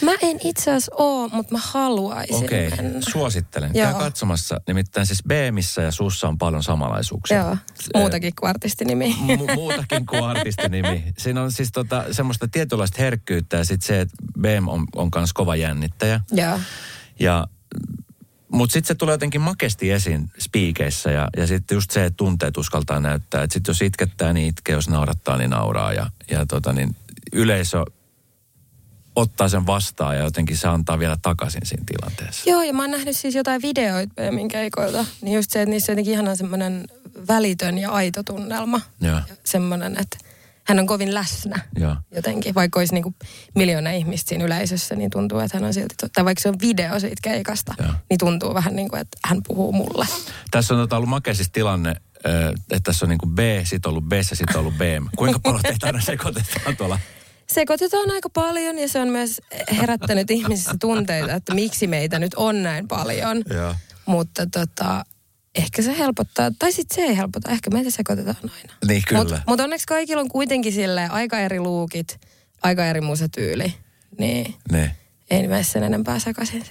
[0.00, 2.82] Mä en itse asiassa oo, mutta mä haluaisin Okei, okay.
[2.84, 3.00] mennä.
[3.08, 3.70] suosittelen.
[3.74, 3.92] Joo.
[3.92, 4.60] Käy katsomassa.
[4.66, 7.36] Nimittäin siis Beemissä ja sussa on paljon samanlaisuuksia.
[7.36, 7.56] Joo,
[7.94, 9.16] muutakin kuin artistinimi.
[9.20, 11.04] Mu- muutakin kuin artistinimi.
[11.18, 15.32] Siinä on siis tota, semmoista tietynlaista herkkyyttä ja sitten se, että Beem on, on kans
[15.32, 16.20] kova jännittäjä.
[16.32, 16.60] Joo.
[17.20, 17.46] Ja,
[18.52, 22.56] mutta sitten se tulee jotenkin makesti esiin spiikeissä ja, ja sitten just se, että tunteet
[22.56, 23.42] uskaltaa näyttää.
[23.42, 25.92] Että sitten jos itkettää, niin itkee, jos naurattaa, niin nauraa.
[25.92, 26.96] Ja, ja tota, niin
[27.32, 27.84] yleisö
[29.16, 32.50] ottaa sen vastaan ja jotenkin se antaa vielä takaisin siinä tilanteessa.
[32.50, 35.04] Joo, ja mä oon nähnyt siis jotain videoita Beemin keikoilta.
[35.20, 36.84] Niin just se, että niissä on jotenkin ihana semmoinen
[37.28, 38.80] välitön ja aito tunnelma.
[39.00, 40.29] Joo, semmoinen, että
[40.70, 41.96] hän on kovin läsnä joo.
[42.14, 42.54] jotenkin.
[42.54, 43.14] Vaikka olisi niinku
[43.54, 47.00] miljoona ihmistä siinä yleisössä, niin tuntuu, että hän on silti, tai vaikka se on video
[47.00, 47.92] siitä keikasta, Joo.
[48.10, 50.06] niin tuntuu vähän niin kuin, että hän puhuu mulle.
[50.50, 53.90] Tässä on tota ollut makea siis tilanne, että tässä on niin kuin B, sit on
[53.90, 54.80] ollut B ja sit on ollut B.
[55.16, 56.98] Kuinka paljon teitä aina sekoitetaan tuolla?
[57.46, 59.40] Sekoitetaan aika paljon ja se on myös
[59.76, 63.42] herättänyt ihmisissä tunteita, että miksi meitä nyt on näin paljon.
[64.06, 65.04] Mutta tota,
[65.54, 68.72] ehkä se helpottaa, tai sitten se ei helpota, ehkä meitä sekoitetaan aina.
[68.88, 69.20] Niin kyllä.
[69.22, 72.20] Mutta mut onneksi kaikilla on kuitenkin sille aika eri luukit,
[72.62, 73.74] aika eri musatyyli,
[74.18, 74.96] niin Ne.
[75.30, 76.64] ei mene sen enempää sekaisin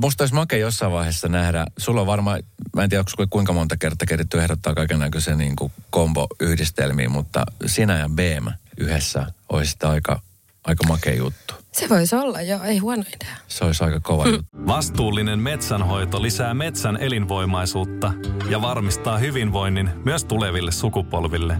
[0.00, 2.42] Musta olisi makea jossain vaiheessa nähdä, sulla on varmaan,
[2.76, 5.56] mä en tiedä kuinka monta kertaa keritty ehdottaa kaiken näköisiä niin
[5.90, 8.46] kombo-yhdistelmiä, mutta sinä ja BM
[8.78, 10.20] yhdessä olisi aika,
[10.64, 11.54] aika makea juttu.
[11.72, 13.36] Se voisi olla, joo, ei huono idea.
[13.48, 14.46] Se olisi aika kova juttu.
[14.66, 18.12] Vastuullinen metsänhoito lisää metsän elinvoimaisuutta
[18.48, 21.56] ja varmistaa hyvinvoinnin myös tuleville sukupolville.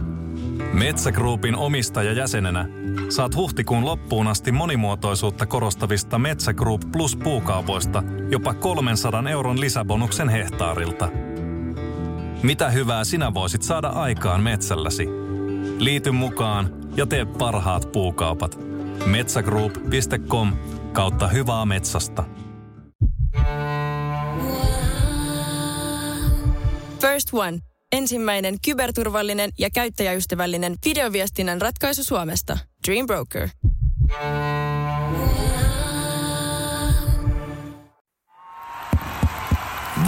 [0.73, 2.67] Metsägruupin omistajajäsenenä
[3.09, 11.09] saat huhtikuun loppuun asti monimuotoisuutta korostavista Metsä Group Plus puukaupoista jopa 300 euron lisäbonuksen hehtaarilta.
[12.43, 15.07] Mitä hyvää sinä voisit saada aikaan metsälläsi?
[15.79, 18.70] Liity mukaan ja tee parhaat puukaupat.
[19.05, 20.53] Metsägroup.com
[20.93, 22.23] kautta hyvää metsästä.
[27.01, 27.59] First One.
[27.91, 32.57] Ensimmäinen kyberturvallinen ja käyttäjäystävällinen videoviestinnän ratkaisu Suomesta.
[32.87, 33.49] Dream Broker.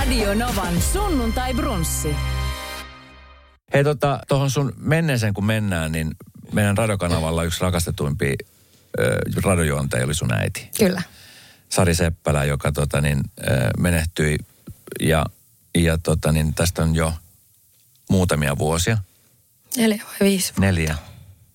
[0.00, 2.16] Radio Novan sunnuntai brunssi.
[3.74, 6.10] Hei tota, tuohon sun menneeseen kun mennään, niin
[6.52, 8.34] meidän radiokanavalla yksi rakastetuimpi
[9.44, 10.70] radiojuontaja oli sun äiti.
[10.78, 11.02] Kyllä.
[11.68, 14.38] Sari Seppälä, joka tota, niin, ö, menehtyi
[15.00, 15.26] ja,
[15.74, 17.14] ja tota, niin, tästä on jo
[18.10, 18.98] muutamia vuosia.
[19.76, 20.60] Neljä vai viisi vuotta.
[20.60, 20.96] Neljä.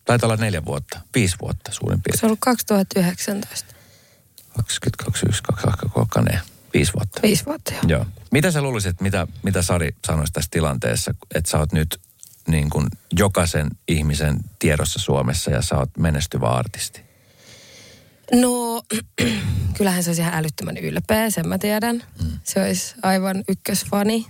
[0.05, 0.99] Taitaa olla neljä vuotta.
[1.15, 2.25] Viisi vuotta suurin Se piirtein.
[2.25, 3.73] on ollut 2019.
[4.55, 5.25] 22, 22,
[5.83, 7.21] 22, viisi vuotta.
[7.23, 7.79] Viisi vuotta jo.
[7.87, 8.05] Joo.
[8.35, 12.01] Mitä sä luulisit, mitä, mitä Sari sanoisi tässä tilanteessa, että sä oot nyt
[12.47, 17.01] niin kuin jokaisen ihmisen tiedossa Suomessa ja sä oot menestyvä artisti?
[18.31, 18.83] No,
[19.77, 22.03] kyllähän se olisi ihan älyttömän ylpeä, sen mä tiedän.
[22.23, 22.39] Mm.
[22.43, 24.27] Se olisi aivan ykkösfani.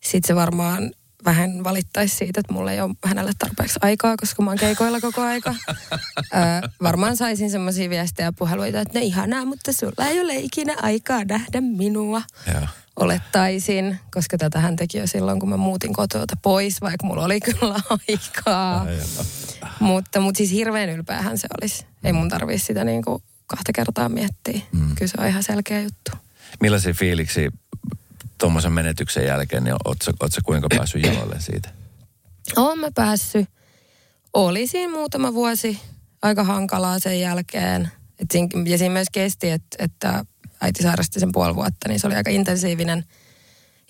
[0.00, 0.90] Sitten se varmaan
[1.24, 5.22] vähän valittaisi siitä, että mulla ei ole hänelle tarpeeksi aikaa, koska mä oon keikoilla koko
[5.22, 5.54] aika.
[5.74, 10.76] Ö, varmaan saisin semmoisia viestejä ja puheluita, että no ihanaa, mutta sulla ei ole ikinä
[10.82, 12.22] aikaa nähdä minua.
[12.54, 12.66] Joo.
[13.00, 17.40] Olettaisin, koska tätä hän teki jo silloin, kun mä muutin kotoa pois, vaikka mulla oli
[17.40, 18.86] kyllä aikaa.
[19.80, 21.86] Mutta, mutta siis hirveän ylpeähän se olisi.
[22.04, 24.60] Ei mun tarvitse sitä niin kuin kahta kertaa miettiä.
[24.72, 24.94] Mm.
[24.94, 26.10] Kyllä se on ihan selkeä juttu.
[26.60, 27.50] Millaisia fiiliksi
[28.38, 31.68] tuommoisen menetyksen jälkeen, niin oot sä, oot sä kuinka päässyt jaloille siitä?
[32.56, 33.48] Oon mä päässyt.
[34.32, 35.80] Oli siinä muutama vuosi
[36.22, 37.90] aika hankalaa sen jälkeen.
[38.18, 40.24] Et siinä, ja siinä myös kesti, että, että
[40.60, 43.04] äiti sairasti sen puoli vuotta, niin se oli aika intensiivinen,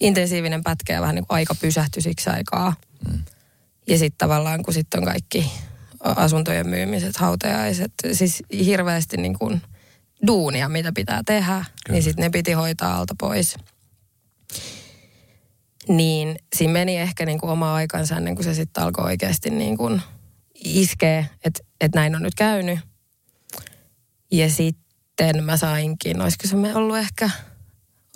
[0.00, 2.74] intensiivinen pätkä ja vähän niin kuin aika pysähtyi siksi aikaa.
[3.09, 3.22] Mm.
[3.87, 5.52] Ja sitten tavallaan, kun sitten on kaikki
[6.00, 9.62] asuntojen myymiset, hautajaiset, siis hirveästi niin kuin
[10.26, 11.96] duunia, mitä pitää tehdä, Kyllä.
[11.96, 13.56] niin sitten ne piti hoitaa alta pois.
[15.88, 19.76] Niin siinä meni ehkä niin kuin oma aikansa ennen kuin se sitten alkoi oikeasti niin
[19.76, 20.02] kuin
[20.64, 22.78] iskee, että, että näin on nyt käynyt.
[24.33, 24.89] Ja sitten
[25.42, 27.30] mä sainkin, olisiko se ollut ehkä,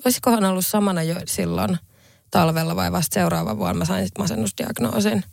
[0.05, 1.79] olisikohan ollut samana jo silloin
[2.31, 5.25] talvella vai vasta seuraava vuonna mä sain sitten masennusdiagnoosin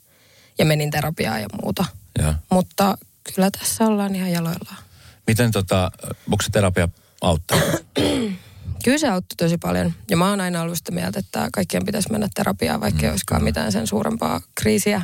[0.58, 1.86] ja menin terapiaan ja muuta.
[2.20, 2.34] Ja.
[2.52, 2.98] Mutta
[3.36, 4.78] kyllä tässä ollaan ihan jaloillaan.
[5.28, 5.92] Miten tota,
[6.32, 6.90] onko se terapia
[7.22, 7.58] auttaa?
[8.84, 9.94] Kyllä se auttoi tosi paljon.
[10.10, 13.10] Ja mä oon aina ollut sitä mieltä, että kaikkien pitäisi mennä terapiaan, vaikka mm, ei
[13.10, 15.02] olisikaan mitään sen suurempaa kriisiä.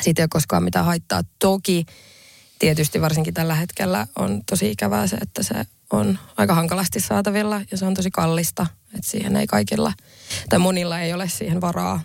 [0.00, 1.22] Siitä ei ole koskaan mitään haittaa.
[1.38, 1.86] Toki
[2.58, 5.54] tietysti varsinkin tällä hetkellä on tosi ikävää se, että se
[5.90, 8.66] on aika hankalasti saatavilla ja se on tosi kallista.
[8.94, 9.92] Että siihen ei kaikilla,
[10.48, 12.00] tai monilla ei ole siihen varaa.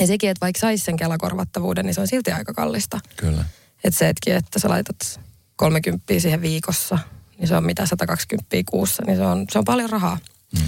[0.00, 3.00] Ja sekin, että vaikka saisi sen kelakorvattavuuden, niin se on silti aika kallista.
[3.16, 3.44] Kyllä.
[3.84, 5.20] Että se hetki, että sä laitat
[5.56, 6.98] 30 siihen viikossa,
[7.38, 10.18] niin se on mitä 120 kuussa, niin se on, se on paljon rahaa.
[10.52, 10.64] Mm.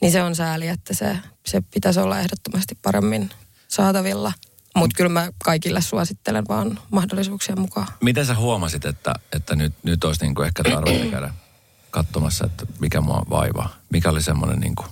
[0.00, 3.30] Niin se on sääli, että se, se pitäisi olla ehdottomasti paremmin
[3.68, 4.32] saatavilla.
[4.76, 7.86] Mutta kyllä mä kaikille suosittelen vaan mahdollisuuksien mukaan.
[8.00, 11.34] Miten sä huomasit, että, että nyt, nyt olisi niinku ehkä tarvetta käydä
[11.90, 13.76] katsomassa, että mikä mua vaivaa?
[13.90, 14.84] Mikä oli semmoinen niinku...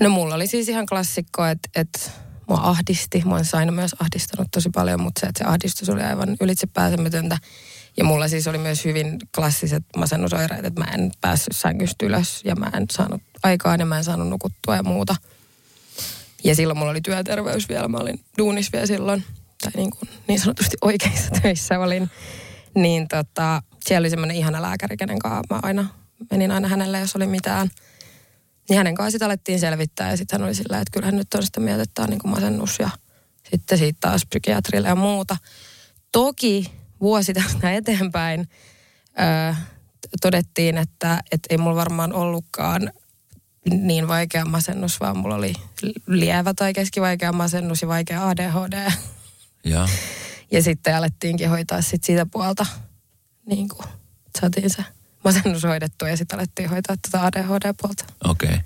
[0.00, 2.00] No mulla oli siis ihan klassikko, että, että
[2.48, 3.22] mua ahdisti.
[3.24, 6.66] Mua on aina myös ahdistanut tosi paljon, mutta se, että se ahdistus oli aivan ylitse
[6.66, 7.38] pääsemätöntä.
[7.96, 12.56] Ja mulla siis oli myös hyvin klassiset masennusoireet, että mä en päässyt sängystä ylös ja
[12.56, 15.16] mä en saanut aikaa ja mä en saanut nukuttua ja muuta.
[16.44, 19.24] Ja silloin mulla oli työterveys vielä, mä olin duunis vielä silloin,
[19.62, 22.10] tai niin, kuin niin sanotusti oikeissa töissä olin.
[22.74, 25.86] Niin tota, siellä oli semmoinen ihana lääkäri, kenen kanssa mä aina
[26.30, 27.70] menin aina hänelle, jos oli mitään.
[28.68, 31.42] Niin hänen kanssa sitten alettiin selvittää ja sitten hän oli sillä, että kyllähän nyt on
[31.42, 32.90] sitä mieltä, että tämä on niin kuin masennus ja
[33.50, 35.36] sitten siitä taas psykiatrille ja muuta.
[36.12, 38.48] Toki vuosi tästä eteenpäin
[39.20, 39.54] öö,
[40.20, 42.92] todettiin, että, että ei mulla varmaan ollutkaan
[43.70, 45.52] niin vaikea masennus, vaan mulla oli
[46.06, 48.90] lievä tai keskivaikea masennus ja vaikea ADHD.
[49.64, 49.88] Ja.
[50.50, 52.66] Ja sitten alettiinkin hoitaa sit sitä puolta,
[53.46, 53.86] niin kuin
[54.40, 54.84] saatiin se
[55.24, 58.04] masennus hoidettua ja sitten alettiin hoitaa tätä ADHD-puolta.
[58.24, 58.48] Okei.
[58.48, 58.60] Okay.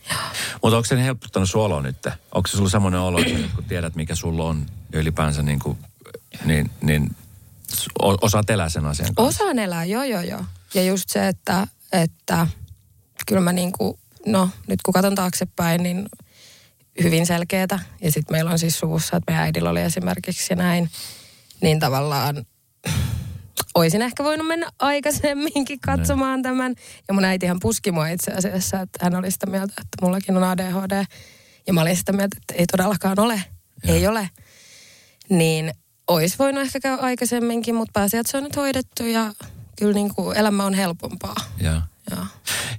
[0.63, 2.07] Mutta onko se helpottanut sun olo nyt?
[2.07, 5.79] Onko se sulla semmoinen olo, että kun tiedät, mikä sulla on ja ylipäänsä niin, kuin,
[6.45, 7.17] niin, niin
[8.23, 9.45] osaat elää sen asian kanssa?
[9.45, 10.45] Osaan elää, joo joo joo.
[10.75, 12.47] Ja just se, että, että
[13.27, 16.07] kyllä mä niin kuin, no nyt kun katson taaksepäin, niin
[17.03, 17.79] hyvin selkeätä.
[18.01, 20.91] Ja sitten meillä on siis suvussa, että meidän äidillä oli esimerkiksi ja näin.
[21.61, 22.47] Niin tavallaan
[23.75, 26.75] olisin ehkä voinut mennä aikaisemminkin katsomaan tämän.
[27.09, 30.45] Ja mun äitihän puski mua itse asiassa, että hän oli sitä mieltä, että mullakin on
[30.45, 31.05] ADHD.
[31.67, 33.43] Ja mä olin sitä mieltä, että ei todellakaan ole.
[33.85, 33.97] Joo.
[33.97, 34.31] Ei ole.
[35.29, 35.75] Niin
[36.09, 39.33] olisi voinut ehkä käydä aikaisemminkin, mutta pääsi, että se on nyt hoidettu ja
[39.79, 41.35] kyllä niin kuin elämä on helpompaa.
[41.61, 41.81] Joo.
[42.11, 42.25] Joo.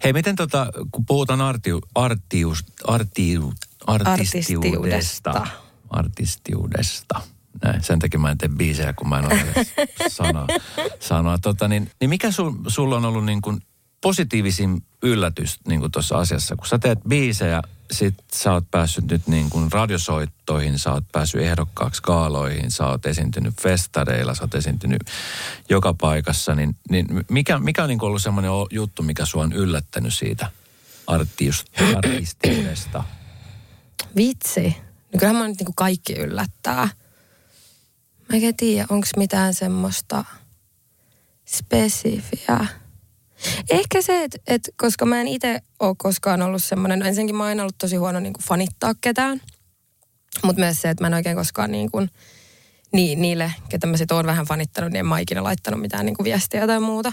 [0.03, 3.53] Hei, miten tota, kun puhutaan artiu, artius, artiu,
[3.87, 5.47] artistiudesta, Artistiudesta.
[5.89, 7.21] artistiudesta,
[7.63, 9.73] näin, sen takia mä en tee biisejä, kun mä en ole edes
[10.15, 10.47] sanaa.
[10.99, 11.37] sanoa.
[11.37, 13.61] Tota, niin, niin mikä sul, sulla on ollut niin kuin
[14.01, 16.55] positiivisin yllätys niin tuossa asiassa?
[16.55, 21.41] Kun sä teet biisejä, sit sä oot päässyt nyt niin kuin radiosoittoihin, sä oot päässyt
[21.41, 25.01] ehdokkaaksi kaaloihin, sä oot esiintynyt festareilla, sä oot esiintynyt
[25.69, 30.13] joka paikassa, niin, niin mikä, mikä on niin ollut semmoinen juttu, mikä sua on yllättänyt
[30.13, 30.51] siitä
[31.95, 33.03] artistiudesta?
[34.15, 34.77] Vitsi.
[35.13, 36.89] No kyllähän mä nyt niin kuin kaikki yllättää.
[38.29, 40.25] Mä en tiedä, onko mitään semmoista
[41.45, 42.67] spesifiä.
[43.69, 47.43] Ehkä se, että et, koska mä en itse ole koskaan ollut semmoinen, no ensinnäkin mä
[47.43, 49.41] oon aina ollut tosi huono niin kuin fanittaa ketään.
[50.43, 52.09] Mutta myös se, että mä en oikein koskaan niin kuin,
[52.93, 56.15] ni, niille, ketä mä sit oon vähän fanittanut, niin en mä ikinä laittanut mitään niin
[56.15, 57.11] kuin viestiä tai muuta.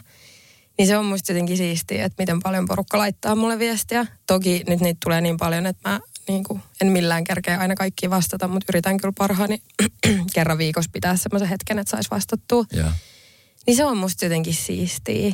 [0.79, 4.07] Niin se on musta jotenkin siistiä, että miten paljon porukka laittaa mulle viestiä.
[4.27, 8.11] Toki nyt niitä tulee niin paljon, että mä niin kuin, en millään kerkeä aina kaikkiin
[8.11, 9.63] vastata, mutta yritän kyllä parhaani
[10.35, 12.65] kerran viikossa pitää semmoisen hetken, että saisi vastattua.
[12.73, 12.93] Ja.
[13.67, 15.33] Niin se on musta jotenkin siistiä,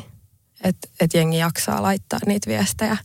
[0.65, 2.97] että, että jengi jaksaa laittaa niitä viestejä.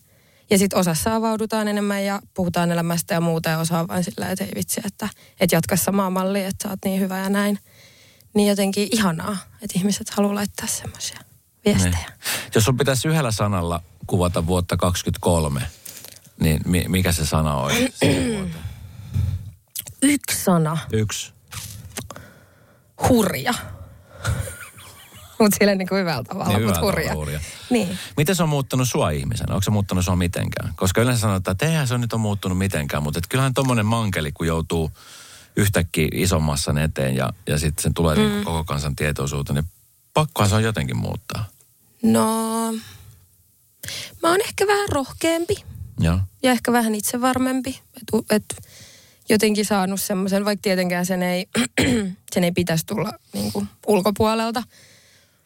[0.50, 4.30] Ja sitten osassa avaudutaan enemmän ja puhutaan elämästä ja muuta ja osa on vain sillä,
[4.30, 7.60] että ei vitsi, että, että jatka samaa mallia, että sä oot niin hyvä ja näin.
[8.36, 11.20] Niin jotenkin ihanaa, että ihmiset haluaa laittaa semmoisia
[11.66, 11.92] viestejä.
[11.92, 12.06] Niin.
[12.56, 15.62] Jos sun pitäisi yhdellä sanalla kuvata vuotta 23,
[16.40, 18.56] niin mi- mikä se sana vuoteen?
[20.02, 21.34] Yksi sana, Yksi.
[23.10, 23.54] hurja.
[25.44, 27.16] Mutta sillä niin kuin hyvällä tavalla, Niin, mutta hurja.
[27.16, 27.40] hurja.
[27.70, 27.98] Niin.
[28.18, 29.54] Miten se on muuttanut sua ihmisenä?
[29.54, 30.74] Onko se muuttanut sua mitenkään?
[30.76, 33.86] Koska yleensä sanotaan, että eihän se on nyt on muuttunut mitenkään, mutta et kyllähän tommonen
[33.86, 34.92] mankeli, kun joutuu
[35.56, 38.44] yhtäkkiä isommassan eteen ja, ja sitten sen tulee mm.
[38.44, 39.72] koko kansan tietoisuuteen, niin
[40.14, 41.46] pakkohan se on jotenkin muuttaa.
[42.04, 42.28] No,
[44.24, 45.56] mä oon ehkä vähän rohkeampi
[46.00, 46.20] Joo.
[46.44, 47.80] ja ehkä vähän itsevarmempi.
[47.98, 48.68] Että et
[49.30, 51.48] jotenkin saanut semmoisen, vaikka tietenkään sen ei,
[52.34, 54.64] sen ei pitäisi tulla niin kuin ulkopuolelta.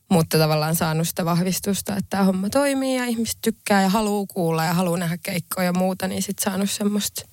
[0.10, 4.66] Mutta tavallaan saanut sitä vahvistusta, että tämä homma toimii ja ihmiset tykkää ja haluaa kuulla
[4.66, 6.08] ja haluaa nähdä keikkoja ja muuta.
[6.08, 7.26] Niin sitten saanut semmoista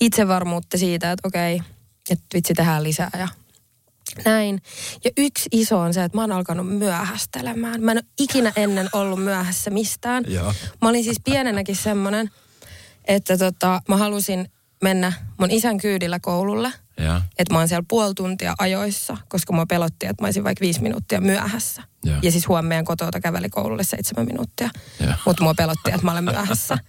[0.00, 1.60] itsevarmuutta siitä, että okei,
[2.10, 3.28] että vitsi tehdään lisää ja
[4.24, 4.62] näin.
[5.04, 7.82] Ja yksi iso on se, että mä oon alkanut myöhästelemään.
[7.82, 10.24] Mä en ole ikinä ennen ollut myöhässä mistään.
[10.28, 10.54] Joo.
[10.82, 12.30] Mä olin siis pienenäkin semmoinen,
[13.04, 14.50] että tota, mä halusin
[14.82, 16.72] mennä mun isän kyydillä koululle.
[17.00, 17.22] Ja.
[17.38, 20.82] Että mä oon siellä puoli tuntia ajoissa, koska mua pelotti, että mä olisin vaikka viisi
[20.82, 21.82] minuuttia myöhässä.
[22.04, 22.16] Joo.
[22.22, 24.70] Ja siis huomioon meidän kotota käveli koululle seitsemän minuuttia.
[25.00, 25.12] Joo.
[25.26, 26.78] Mutta mua pelotti, että mä olen myöhässä.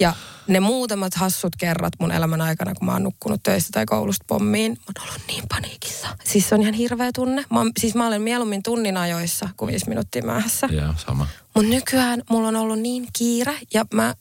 [0.00, 0.12] Ja
[0.48, 4.72] ne muutamat hassut kerrat mun elämän aikana, kun mä oon nukkunut töistä tai koulusta pommiin,
[4.72, 6.08] mä oon ollut niin paniikissa.
[6.24, 7.44] Siis se on ihan hirveä tunne.
[7.50, 10.68] Mä oon, siis mä olen mieluummin tunnin ajoissa kuin viisi minuuttia myöhässä.
[10.70, 11.26] Joo, sama.
[11.54, 14.14] Mutta nykyään mulla on ollut niin kiire ja mä,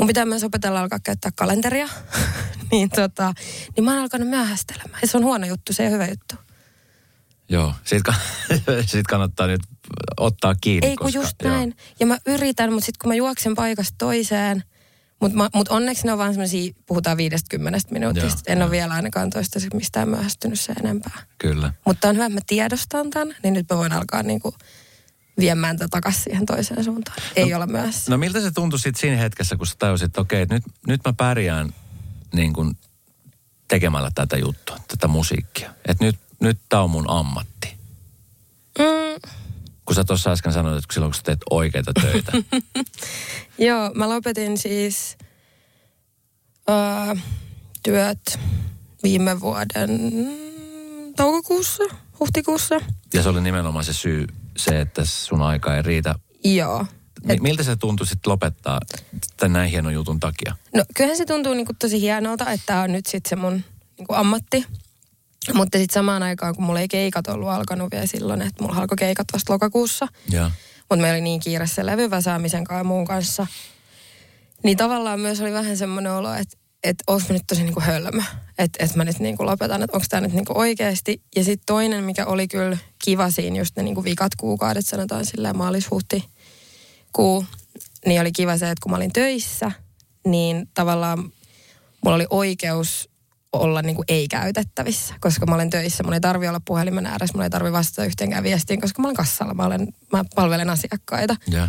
[0.00, 1.88] mun pitää myös opetella alkaa käyttää kalenteria.
[2.72, 3.32] niin, tota,
[3.76, 4.98] niin mä oon alkanut myöhästelemään.
[5.02, 6.34] Ja se on huono juttu, se ei ole hyvä juttu.
[7.48, 8.56] Joo, siitä, kann-
[8.90, 9.60] siitä kannattaa nyt
[10.16, 10.88] ottaa kiinni.
[10.88, 11.52] ei kun koska, just joo.
[11.52, 11.76] näin.
[12.00, 14.64] Ja mä yritän, mutta sitten kun mä juoksen paikasta toiseen,
[15.20, 18.40] mutta mut onneksi ne on vaan semmoisia, puhutaan 50 minuutista.
[18.46, 18.64] Joo, en joo.
[18.64, 21.22] ole vielä ainakaan toistaiseksi mistään myöhästynyt se enempää.
[21.38, 21.72] Kyllä.
[21.86, 24.54] Mutta on hyvä, että mä tiedostan tämän, niin nyt mä voin alkaa niinku
[25.38, 27.16] viemään tätä takaisin siihen toiseen suuntaan.
[27.36, 28.10] Ei ole myöhässä.
[28.10, 31.12] No miltä se tuntui sitten siinä hetkessä, kun sä tajusit, että okei, nyt, nyt mä
[31.12, 31.74] pärjään
[32.32, 32.76] niin kuin
[33.68, 35.70] tekemällä tätä juttua, tätä musiikkia.
[35.88, 37.76] Että nyt, nyt tää on mun ammatti.
[38.78, 39.30] Mm,
[39.84, 42.32] Kun sä tuossa äsken sanoit, että silloin kun sä teet oikeita töitä.
[43.58, 45.16] Joo, mä lopetin siis
[46.70, 47.16] öö,
[47.82, 48.38] työt
[49.02, 50.00] viime vuoden
[51.16, 51.84] toukokuussa,
[52.20, 52.80] huhtikuussa.
[53.14, 54.26] ja se oli nimenomaan se syy,
[54.60, 56.86] se, että sun aika ei riitä Joo.
[57.24, 58.80] Mi- miltä se tuntui sitten lopettaa
[59.36, 60.56] tämän näin hienon jutun takia?
[60.74, 63.64] No kyllähän se tuntuu niinku tosi hienolta, että tämä on nyt sitten se mun
[63.98, 64.66] niinku ammatti.
[65.54, 68.96] Mutta sitten samaan aikaan, kun mulla ei keikat ollut alkanut vielä silloin, että mulla alkoi
[68.96, 70.08] keikat vasta lokakuussa.
[70.78, 73.46] Mutta meillä oli niin kiire sen levyväsäämisen kanssa ja muun kanssa.
[74.64, 78.22] Niin tavallaan myös oli vähän semmoinen olo, että että olis mä nyt tosi niinku hölmö.
[78.58, 81.22] Että et mä nyt niinku lopetan, että onko tämä nyt niinku oikeasti.
[81.36, 85.56] Ja sitten toinen, mikä oli kyllä kiva siinä, just ne niinku vikat kuukaudet, sanotaan silleen
[85.56, 86.24] maalis-huhti
[87.12, 87.44] kuu,
[88.06, 89.72] niin oli kiva se, että kun mä olin töissä,
[90.26, 91.32] niin tavallaan
[92.04, 93.10] mulla oli oikeus
[93.52, 96.02] olla niin kuin ei-käytettävissä, koska mä olen töissä.
[96.02, 99.16] Mun ei tarvi olla puhelimen ääressä, mun ei tarvi vastata yhteenkään viestiin, koska mä olen
[99.16, 101.36] kassalla, mä, olen, mä palvelen asiakkaita.
[101.46, 101.68] Ja.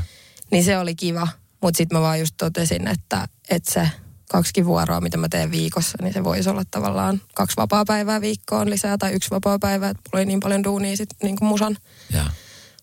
[0.52, 1.28] Niin se oli kiva,
[1.62, 3.90] mutta sitten mä vaan just totesin, että, että se
[4.32, 8.98] kaksi vuoroa, mitä mä teen viikossa, niin se voisi olla tavallaan kaksi vapaa-päivää viikkoon lisää
[8.98, 11.78] tai yksi vapaa-päivä, että mulla oli niin paljon duunia sit niin kuin musan,
[12.14, 12.24] Ja.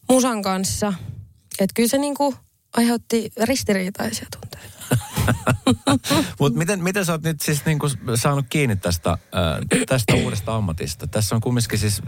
[0.08, 0.92] musan kanssa.
[1.58, 2.36] Että kyllä se niin kuin
[2.76, 4.78] aiheutti ristiriitaisia tunteita.
[6.40, 9.18] Mutta miten, miten sä oot nyt siis niinku saanut kiinni tästä, äh,
[9.88, 11.06] tästä uudesta ammatista?
[11.06, 12.02] Tässä on kumminkin siis,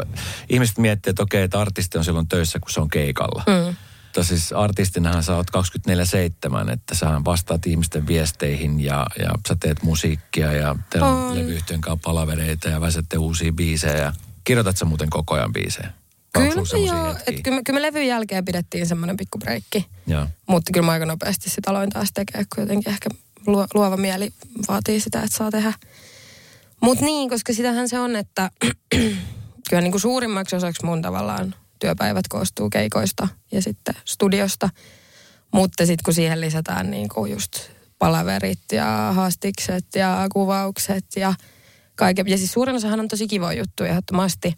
[0.00, 0.06] äh,
[0.48, 3.42] ihmiset miettii, että okei, että artisti on silloin töissä, kun se on keikalla.
[3.46, 3.76] Mm.
[4.14, 5.46] Mutta siis artistinahan sä oot
[6.66, 11.34] 24-7, että sä vastaat ihmisten viesteihin ja, ja sä teet musiikkia ja teillä on On.
[11.38, 14.12] levyyhtiön kanssa palavereita ja väsätte uusia biisejä.
[14.44, 15.92] Kirjoitat sä muuten koko ajan biisejä?
[16.32, 16.46] Kyllä,
[16.86, 19.86] joo, että kyllä, me- kyllä me levyn jälkeen pidettiin semmoinen pikku breikki.
[20.46, 23.08] Mutta kyllä mä aika nopeasti sitä aloin taas tekemään, kun jotenkin ehkä
[23.46, 24.32] luo- luova mieli
[24.68, 25.72] vaatii sitä, että saa tehdä.
[26.80, 28.50] Mutta niin, koska sitähän se on, että
[29.70, 34.68] kyllä niin kuin suurimmaksi osaksi mun tavallaan työpäivät koostuu keikoista ja sitten studiosta.
[35.52, 37.58] Mutta sitten kun siihen lisätään niin kuin just
[37.98, 41.34] palaverit ja haastikset ja kuvaukset ja
[41.96, 42.28] kaiken.
[42.28, 44.54] Ja siis suurin osahan on tosi kiva juttu ehdottomasti.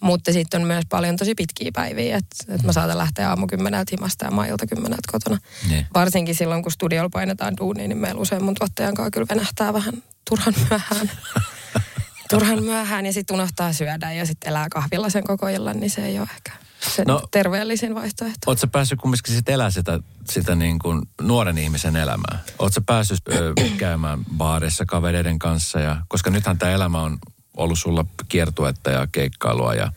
[0.00, 3.90] Mutta sitten on myös paljon tosi pitkiä päiviä, että et mä saatan lähteä aamu kymmeneltä
[3.90, 5.38] himasta ja mä ilta kymmeneltä kotona.
[5.68, 5.86] Niin.
[5.94, 10.02] Varsinkin silloin, kun studiolla painetaan duunia, niin meillä usein mun tuottajan kanssa kyllä venähtää vähän
[10.30, 11.10] turhan myöhään.
[12.38, 16.06] turhan myöhään ja sitten unohtaa syödä ja sitten elää kahvilla sen koko illan, niin se
[16.06, 16.52] ei ole ehkä
[16.94, 17.22] se No.
[17.30, 18.38] terveellisin vaihtoehto.
[18.46, 22.38] Oletko päässyt kumminkin sit elää sitä, sitä niin kuin nuoren ihmisen elämää?
[22.58, 25.80] Oletko päässyt ö, käymään baareissa kavereiden kanssa?
[25.80, 27.18] Ja, koska nythän tämä elämä on
[27.56, 29.92] ollut sulla kiertuetta ja keikkailua ja,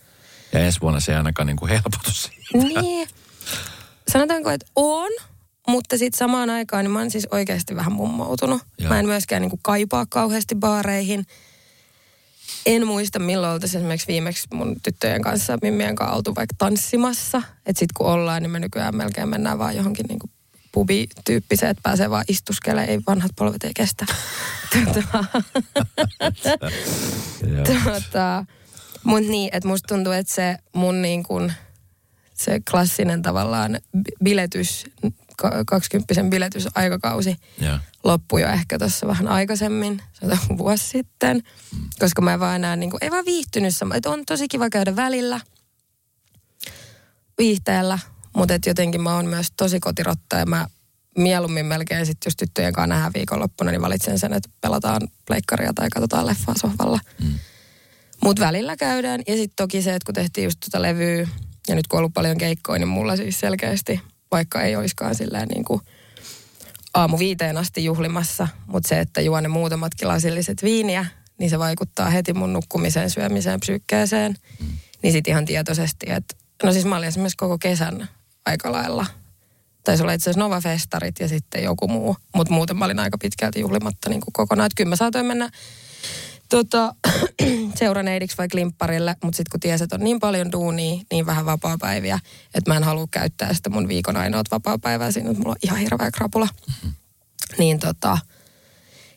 [0.54, 2.58] ja ensi vuonna se ei ainakaan niin kuin helpotu siitä.
[2.82, 3.08] Niin.
[4.12, 5.12] Sanotaanko, että on,
[5.67, 8.62] mutta sitten samaan aikaan niin mä oon siis oikeasti vähän mummoutunut.
[8.80, 8.89] Joo.
[8.89, 11.26] Mä en myöskään niin kuin kaipaa kauheasti baareihin.
[12.65, 17.38] En muista milloin oltaisiin esimerkiksi viimeksi mun tyttöjen kanssa, mimmien kanssa oltu vaikka tanssimassa.
[17.38, 20.31] Että sitten kun ollaan, niin me nykyään melkein mennään vaan johonkin niin kuin
[20.71, 22.89] pubi-tyyppiseen, että pääsee vaan istuskelemaan.
[22.89, 24.05] Ei vanhat polvet ei kestä.
[24.86, 25.25] Tota,
[27.84, 28.45] tota,
[29.03, 31.53] Mutta niin, että musta tuntuu, että se mun niin kuin,
[32.34, 34.86] se klassinen tavallaan bi- biletys,
[35.67, 37.78] kaksikymppisen biletysaikakausi Joo.
[38.04, 41.43] loppui jo ehkä tuossa vähän aikaisemmin, sanotaan vuosi sitten,
[42.00, 43.95] koska mä en vaan enää, niin kuin, ei vaan viihtynyt sama.
[43.95, 45.39] Että on tosi kiva käydä välillä
[47.38, 48.00] viihteellä,
[48.36, 50.67] mutta et jotenkin mä oon myös tosi kotirotta ja mä
[51.17, 55.89] mieluummin melkein sit, jos tyttöjen kanssa nähdään viikonloppuna, niin valitsen sen, että pelataan pleikkaria tai
[55.89, 57.00] katsotaan leffaa sohvalla.
[57.24, 57.34] Mm.
[58.24, 59.21] Mutta välillä käydään.
[59.28, 61.28] Ja sitten toki se, että kun tehtiin just tota levyä,
[61.67, 64.02] ja nyt kun on ollut paljon keikkoja, niin mulla siis selkeästi,
[64.36, 65.82] vaikka ei oiskaan silleen niin kuin
[66.93, 71.06] aamu viiteen asti juhlimassa, mutta se, että juon ne muutamatkin lasilliset viiniä,
[71.38, 74.36] niin se vaikuttaa heti mun nukkumiseen, syömiseen, psyykkeeseen.
[74.60, 74.67] Mm.
[75.02, 78.10] Niin sitten ihan tietoisesti, että no siis mä olin esimerkiksi koko kesän
[78.45, 79.06] aika lailla.
[79.84, 83.60] Taisi olla itse asiassa Nova-festarit ja sitten joku muu, mutta muuten mä olin aika pitkälti
[83.60, 84.65] juhlimatta niin kuin kokonaan.
[84.65, 85.50] Että kyllä mä saatoin mennä
[86.49, 86.95] tota,
[87.79, 92.19] seuraneidiksi vai klimpparille, mutta sitten kun tiesi, että on niin paljon duunia, niin vähän vapaa-päiviä,
[92.53, 95.79] että mä en halua käyttää sitä mun viikon ainoat vapaa-päivää siinä, että mulla on ihan
[95.79, 96.47] hirveä krapula.
[96.67, 96.93] Mm-hmm.
[97.58, 98.17] Niin tota,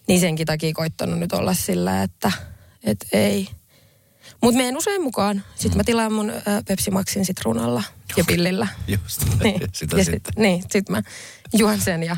[0.08, 2.32] niin senkin takia koittanut nyt olla sillä, että
[2.84, 3.48] et ei.
[4.42, 5.42] Mutta menen usein mukaan.
[5.54, 7.82] Sitten mä tilaan mun ö, Pepsi Maxin sitruunalla
[8.16, 8.68] ja pillillä.
[8.86, 9.60] Just, Niin.
[9.72, 10.20] sitä ja sitten.
[10.26, 11.02] Sit, niin, sit mä
[11.52, 12.16] juon sen ja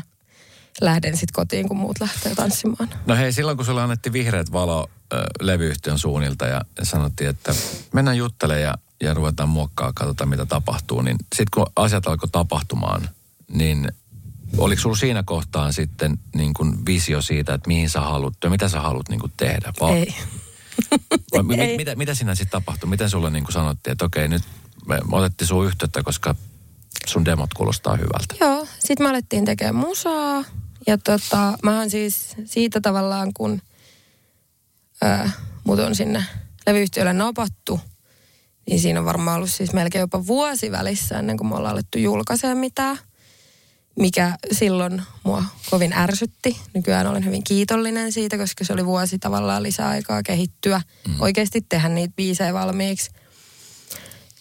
[0.81, 2.89] lähden sitten kotiin, kun muut lähtee tanssimaan.
[3.05, 7.53] No hei, silloin kun sulle annettiin vihreät valo ö, levyyhtiön suunnilta ja sanottiin, että
[7.93, 13.09] mennään juttelemaan ja, ja ruvetaan muokkaa, katsotaan mitä tapahtuu, niin sitten kun asiat alkoi tapahtumaan,
[13.47, 13.91] niin
[14.57, 18.69] oliko sulla siinä kohtaan sitten niin kuin visio siitä, että mihin sä haluat ja mitä
[18.69, 19.73] sä haluat niin kuin tehdä?
[19.81, 20.15] Va- Ei.
[21.33, 21.77] vai mi- Ei.
[21.77, 22.89] mitä, mitä siinä sitten tapahtui?
[22.89, 24.43] Miten sulle niin kuin sanottiin, että okei, nyt
[24.85, 26.35] me otettiin sun yhteyttä, koska
[27.07, 28.35] sun demot kuulostaa hyvältä?
[28.39, 30.43] Joo, sitten me alettiin tekemään musaa.
[30.87, 33.61] Ja tota, mä oon siis siitä tavallaan, kun
[35.01, 35.31] ää,
[35.63, 36.25] mut on sinne
[36.67, 37.79] levyyhtiölle napattu,
[38.67, 41.97] niin siinä on varmaan ollut siis melkein jopa vuosi välissä ennen kuin me ollaan alettu
[41.97, 42.97] julkaisee mitään.
[43.99, 46.57] mikä silloin mua kovin ärsytti.
[46.73, 50.81] Nykyään olen hyvin kiitollinen siitä, koska se oli vuosi tavallaan lisäaikaa kehittyä.
[51.07, 51.21] Mm.
[51.21, 53.11] Oikeasti tehdä niitä biisejä valmiiksi.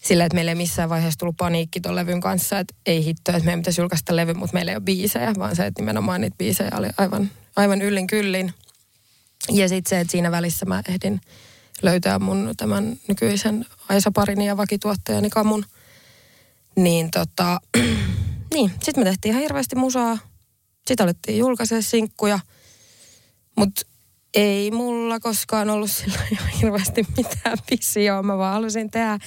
[0.02, 3.44] Sillä, että meillä ei missään vaiheessa tullut paniikki tuon levyn kanssa, että ei hittoa, että
[3.44, 6.70] meidän pitäisi julkaista levy, mutta meillä ei ole biisejä, vaan se, että nimenomaan niitä biisejä
[6.76, 8.54] oli aivan, aivan yllin kyllin.
[9.52, 11.20] Ja sitten se, että siinä välissä mä ehdin
[11.82, 15.64] löytää mun tämän nykyisen Aisa Parini ja vakituottajani Kamun.
[16.76, 17.60] Niin tota,
[18.54, 20.18] niin, sitten me tehtiin ihan hirveästi musaa.
[20.86, 22.38] Sitten alettiin julkaisee sinkkuja.
[23.56, 23.82] Mutta
[24.34, 28.22] ei mulla koskaan ollut sillä ihan hirveästi mitään visioa.
[28.22, 29.18] Mä vaan halusin tehdä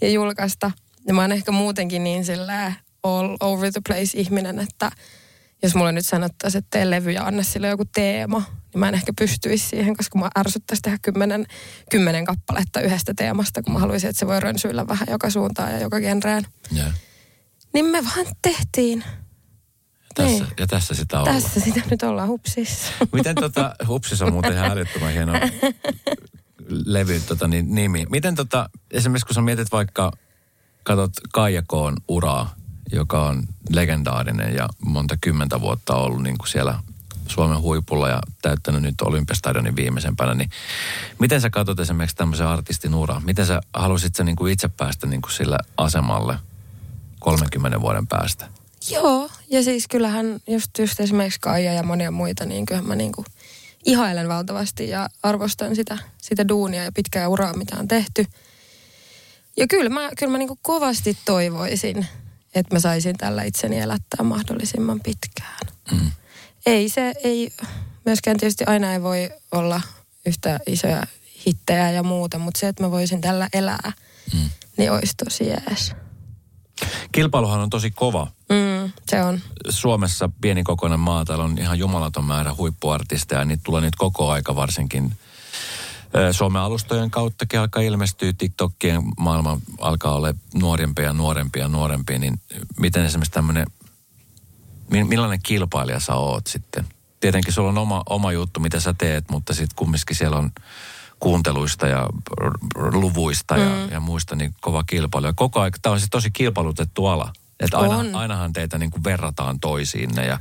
[0.00, 0.70] ja julkaista.
[1.06, 2.72] Ja mä oon ehkä muutenkin niin sillä
[3.02, 4.90] all over the place ihminen, että
[5.62, 8.94] jos mulle nyt sanottaisiin, että tee levy ja anna sille joku teema, niin mä en
[8.94, 11.46] ehkä pystyisi siihen, koska mä ärsyttäisi tehdä kymmenen,
[11.90, 15.80] kymmenen kappaletta yhdestä teemasta, kun mä haluaisin, että se voi rönsyillä vähän joka suuntaan ja
[15.80, 16.46] joka genreen.
[16.76, 16.92] Yeah.
[17.74, 19.04] Niin me vaan tehtiin.
[20.14, 20.54] Tässä, Niin.
[20.58, 21.42] ja tässä sitä ollaan.
[21.42, 22.92] Tässä sitä nyt ollaan hupsissa.
[23.12, 25.32] Miten tota, Hupsis on muuten ihan älyttömän hieno
[26.86, 28.06] levy tota, niin, nimi.
[28.10, 30.12] Miten tota, esimerkiksi kun sä mietit vaikka,
[30.82, 32.54] katsot Kaija Koon uraa,
[32.92, 36.78] joka on legendaarinen ja monta kymmentä vuotta ollut niin kuin siellä
[37.28, 40.50] Suomen huipulla ja täyttänyt nyt Olympiastadionin viimeisempänä, niin
[41.18, 43.20] miten sä katsot esimerkiksi tämmöisen artistin uraa?
[43.20, 46.36] Miten sä halusit sä niin kuin itse päästä niin kuin sille asemalle
[47.20, 48.48] 30 vuoden päästä?
[48.90, 53.24] Joo, ja siis kyllähän just, just esimerkiksi Kaija ja monia muita, niin kyllähän mä niinku
[53.84, 58.26] ihailen valtavasti ja arvostan sitä, sitä duunia ja pitkää uraa, mitä on tehty.
[59.56, 62.06] Ja kyllä mä, kyllä mä niinku kovasti toivoisin,
[62.54, 65.58] että mä saisin tällä itseni elättää mahdollisimman pitkään.
[65.92, 66.10] Mm.
[66.66, 67.50] Ei se, ei,
[68.04, 69.80] myöskään tietysti aina ei voi olla
[70.26, 71.06] yhtä isoja
[71.46, 73.92] hittejä ja muuta, mutta se, että mä voisin tällä elää,
[74.34, 74.50] Mm.
[74.76, 75.92] niin olisi tosi jees.
[77.12, 78.26] Kilpailuhan on tosi kova.
[78.48, 79.40] Mm, se on.
[79.68, 84.56] Suomessa pienikokoinen maa, täällä on ihan jumalaton määrä huippuartisteja, ja niitä tulee nyt koko aika
[84.56, 85.16] varsinkin
[86.16, 92.18] ö, Suomen alustojen kauttakin alkaa ilmestyä, TikTokien maailma alkaa olla nuorempia ja nuorempia ja nuorempia,
[92.18, 92.40] niin
[92.78, 93.66] miten esimerkiksi tämmöinen,
[94.90, 96.84] mi- millainen kilpailija sä oot sitten?
[97.20, 100.50] Tietenkin sulla on oma, oma juttu, mitä sä teet, mutta sitten kumminkin siellä on
[101.22, 102.06] kuunteluista ja
[102.92, 103.90] luvuista ja, Mm.
[103.90, 105.26] ja muista niin kova kilpailu.
[105.26, 107.32] Ja koko ajan, tämä on siis tosi kilpailutettu ala.
[107.60, 108.14] Että aina, On.
[108.14, 110.38] ainahan teitä niin kuin verrataan toisiinne ja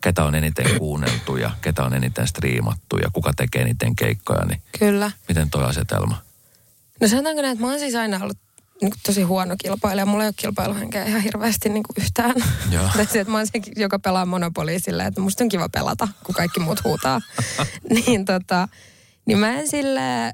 [0.00, 4.62] ketä on eniten kuunneltu ja ketä on eniten striimattu ja kuka tekee eniten keikkoja, niin
[4.78, 5.10] Kyllä.
[5.28, 6.22] miten toi asetelma?
[7.00, 8.38] No sanotaanko näin, että mä oon siis aina ollut
[8.82, 10.06] niin tosi huono kilpailija.
[10.06, 12.34] Mulla ei ole kilpailuhenkeä ihan hirveästi niin kuin yhtään.
[12.96, 16.08] Tai se, että mä oon se, joka pelaa Monopolia sillä, että musta on kiva pelata,
[16.24, 17.20] kun kaikki muut huutaa.
[18.06, 18.68] niin tota,
[19.26, 20.32] niin mä en sille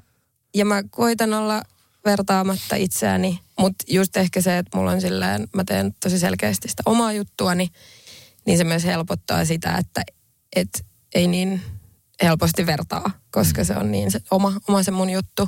[0.55, 1.63] ja mä koitan olla
[2.05, 6.83] vertaamatta itseäni, mutta just ehkä se, että mulla on silleen, mä teen tosi selkeästi sitä
[6.85, 7.67] omaa juttuani,
[8.45, 10.01] niin se myös helpottaa sitä, että
[10.55, 10.85] et
[11.15, 11.61] ei niin
[12.23, 15.47] helposti vertaa, koska se on niin se oma, oma se mun juttu.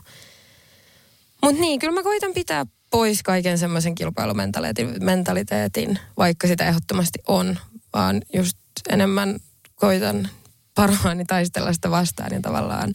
[1.41, 7.59] Mutta niin, kyllä mä koitan pitää pois kaiken semmoisen kilpailumentaliteetin, vaikka sitä ehdottomasti on,
[7.93, 8.57] vaan just
[8.89, 9.39] enemmän
[9.75, 10.29] koitan
[10.75, 12.93] parhaani taistella sitä vastaan ja tavallaan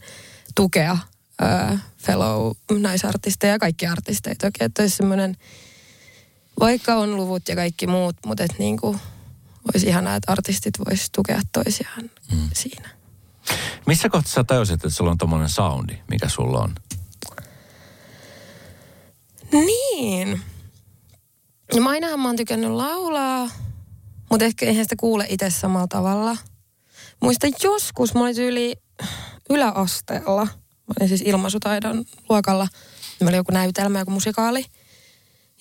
[0.57, 0.97] tukea
[1.41, 5.37] ö, fellow naisartisteja ja kaikki artisteja toki, että olisi semmoinen,
[6.59, 8.99] vaikka on luvut ja kaikki muut, mutta että niin kuin
[9.73, 12.49] olisi ihanaa, että artistit vois tukea toisiaan mm.
[12.53, 12.89] siinä.
[13.85, 16.75] Missä kohtaa sä tajusit, että sulla on tommonen soundi, mikä sulla on?
[19.51, 20.41] Niin.
[21.75, 23.49] No mä ainahan mä oon tykännyt laulaa,
[24.29, 26.37] mutta ehkä eihän sitä kuule itse samalla tavalla.
[27.21, 28.75] Muistan joskus, mä olin yli
[29.49, 32.67] yläasteella, mä olin siis ilmaisutaidon luokalla,
[33.19, 34.65] meillä oli joku näytelmä, joku musikaali.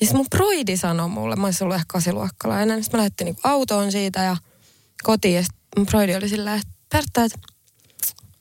[0.01, 3.41] Ja sitten mun broidi sanoi mulle, mä olisin ollut ehkä kasiluokkalainen, sitten mä lähdettiin niinku
[3.45, 4.37] autoon siitä ja
[5.03, 5.43] kotiin ja
[5.77, 7.39] mun broidi oli silleen, että Pertta, että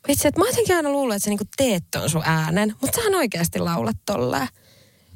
[0.08, 3.16] vitsi, että mä jotenkin aina luullut, että sä niinku teet ton sun äänen, mutta sähän
[3.16, 4.48] oikeasti laulat tolleen.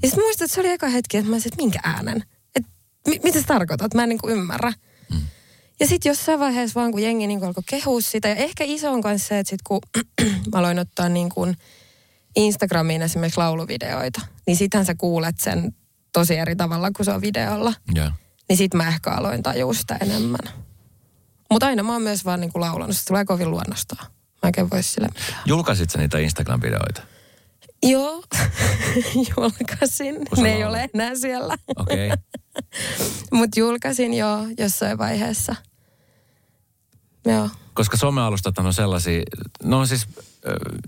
[0.01, 2.23] Ja sitten muistan, että se oli eka hetki, että mä olisin, että minkä äänen?
[2.55, 2.71] Että
[3.07, 4.73] mi- mitä se tarkoittaa, että mä en niinku ymmärrä.
[5.11, 5.21] Mm.
[5.79, 9.01] Ja sitten jossain vaiheessa vaan, kun jengi niinku alkoi kehua sitä, ja ehkä iso on
[9.01, 9.79] kanssa se, että sit kun
[10.51, 11.47] mä aloin ottaa niinku
[12.35, 15.75] Instagramiin esimerkiksi lauluvideoita, niin sitähän sä kuulet sen
[16.13, 17.73] tosi eri tavalla kuin se on videolla.
[17.93, 18.11] Joo.
[18.49, 20.53] Niin sit mä ehkä aloin tajua sitä enemmän.
[21.51, 24.05] Mutta aina mä oon myös vaan niinku laulanut, se tulee kovin luonnostaan.
[24.11, 25.41] Mä oikein vois sille mitään.
[25.45, 27.01] Julkaisit sä niitä Instagram-videoita?
[27.83, 28.23] Joo,
[29.37, 30.15] julkaisin.
[30.35, 31.57] Sä Ne ei ole enää siellä.
[31.75, 32.11] Okei.
[32.59, 33.07] Okay.
[33.31, 35.55] Mutta julkaisin jo jossain vaiheessa.
[37.25, 37.49] Joo.
[37.73, 39.23] Koska somealustat on sellaisia,
[39.63, 40.07] ne on siis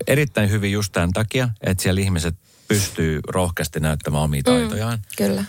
[0.07, 2.35] erittäin hyvin just tämän takia, että siellä ihmiset
[2.67, 4.99] pystyy rohkeasti näyttämään omia taitojaan.
[5.17, 5.45] Kyllä.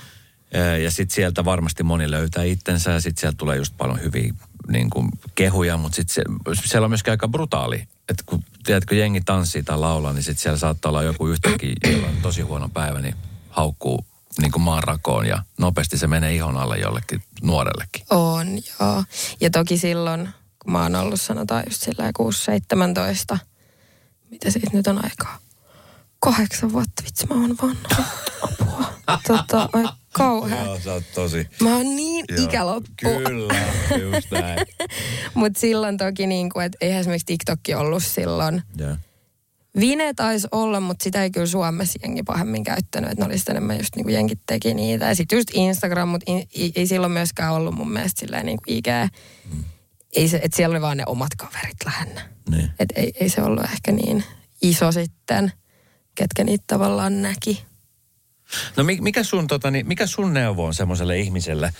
[0.54, 4.34] Ää, Ja sitten sieltä varmasti moni löytää itsensä ja sitten sieltä tulee just paljon hyviä
[4.68, 6.22] niin kuin kehuja, mutta sitten se,
[6.64, 7.88] siellä on myöskin aika brutaali.
[8.08, 12.06] Että kun, tiedätkö, jengi tanssii tai laulaa, niin sitten siellä saattaa olla joku yhtäkkiä, jolla
[12.08, 13.14] on tosi huono päivä, niin
[13.50, 14.04] haukkuu
[14.40, 18.06] niin kuin maanrakoon ja nopeasti se menee ihon alle jollekin nuorellekin.
[18.10, 19.04] On, joo.
[19.40, 22.10] Ja toki silloin, kun mä oon ollut sanotaan just sillä
[23.34, 23.38] 6-17,
[24.30, 25.38] mitä siitä nyt on aikaa?
[26.18, 28.04] Kahdeksan vuotta, vitsi mä oon vanha.
[29.26, 30.64] Tota, ai kauhea.
[30.64, 31.48] Joo, sä oot tosi...
[31.62, 32.90] Mä oon niin ikäloppu.
[33.00, 33.54] Kyllä,
[34.14, 34.58] just näin.
[35.34, 38.62] Mutta silloin toki niin kuin, että eihän esimerkiksi TikTokki ollut silloin.
[38.76, 38.96] Joo.
[39.80, 43.10] Vine taisi olla, mutta sitä ei kyllä Suomessa jengi pahemmin käyttänyt.
[43.10, 45.04] Että ne oli sitten enemmän just niin kuin jenkit teki niitä.
[45.04, 48.58] Ja sitten just Instagram, mutta in, ei, ei silloin myöskään ollut mun mielestä silleen niin
[48.64, 48.86] kuin IG.
[49.52, 49.64] Mm.
[50.16, 52.28] Ei se, että siellä oli vaan ne omat kaverit lähinnä.
[52.50, 52.70] Niin.
[52.78, 54.24] Et ei, ei se ollut ehkä niin
[54.62, 55.52] iso sitten,
[56.14, 57.64] ketkä niitä tavallaan näki.
[58.76, 61.74] No mi- mikä sun, tota, niin, mikä sun neuvo on semmoiselle ihmiselle,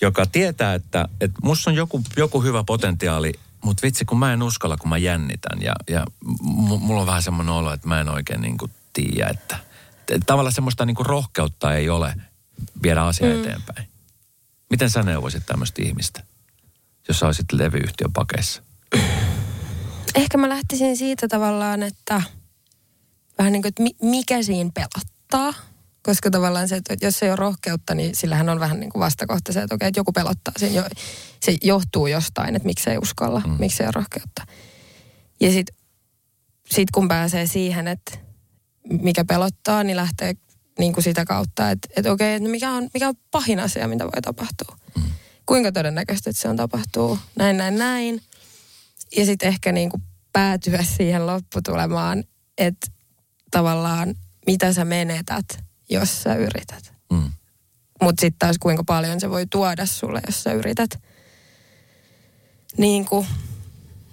[0.00, 3.32] joka tietää, että, että musta on joku, joku hyvä potentiaali,
[3.64, 5.62] mutta vitsi kun mä en uskalla, kun mä jännitän.
[5.62, 9.28] Ja, ja m- mulla on vähän semmoinen olo, että mä en oikein niin kuin tiedä,
[9.30, 9.58] että
[10.10, 12.14] että tavallaan semmoista niin kuin rohkeutta ei ole
[12.82, 13.40] viedä asiaa mm.
[13.40, 13.88] eteenpäin.
[14.70, 16.22] Miten sä neuvoisit tämmöistä ihmistä,
[17.08, 18.62] jos sä olisit levyyhtiön pakeissa?
[20.14, 22.22] Ehkä mä lähtisin siitä tavallaan, että
[23.38, 25.62] vähän niin kuin, että mi- mikä siinä pelottaa.
[26.02, 29.52] Koska tavallaan se, että jos ei ole rohkeutta, niin sillähän on vähän niin kuin vastakohta
[29.52, 30.54] se, että okei, että joku pelottaa.
[30.56, 30.84] Sen jo,
[31.40, 33.56] se johtuu jostain, että miksi ei uskalla, mm.
[33.58, 34.46] miksi ei ole rohkeutta.
[35.40, 35.76] Ja sitten
[36.70, 38.18] sit kun pääsee siihen, että
[38.90, 40.34] mikä pelottaa, niin lähtee
[40.78, 44.04] niin kuin sitä kautta, että, että okei, että mikä on, mikä on pahin asia, mitä
[44.04, 44.76] voi tapahtua.
[44.96, 45.02] Mm.
[45.46, 48.22] Kuinka todennäköistä, että se on tapahtuu, näin, näin, näin.
[49.16, 52.24] Ja sitten ehkä niin kuin päätyä siihen lopputulemaan,
[52.58, 52.86] että
[53.50, 54.14] tavallaan
[54.46, 56.92] mitä sä menetät, jos sä yrität.
[57.12, 57.30] Mm.
[58.02, 61.02] Mutta sitten taas kuinka paljon se voi tuoda sulle, jos sä yrität.
[62.76, 63.26] Niin kuin,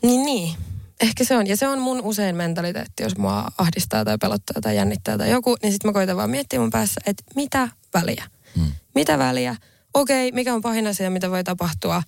[0.03, 0.55] niin niin.
[1.01, 1.47] Ehkä se on.
[1.47, 5.57] Ja se on mun usein mentaliteetti, jos mua ahdistaa tai pelottaa tai jännittää tai joku,
[5.63, 8.23] niin sitten mä koitan vaan miettiä mun päässä, että mitä väliä?
[8.55, 8.71] Mm.
[8.95, 9.55] Mitä väliä?
[9.93, 12.03] Okei, mikä on pahin asia, mitä voi tapahtua?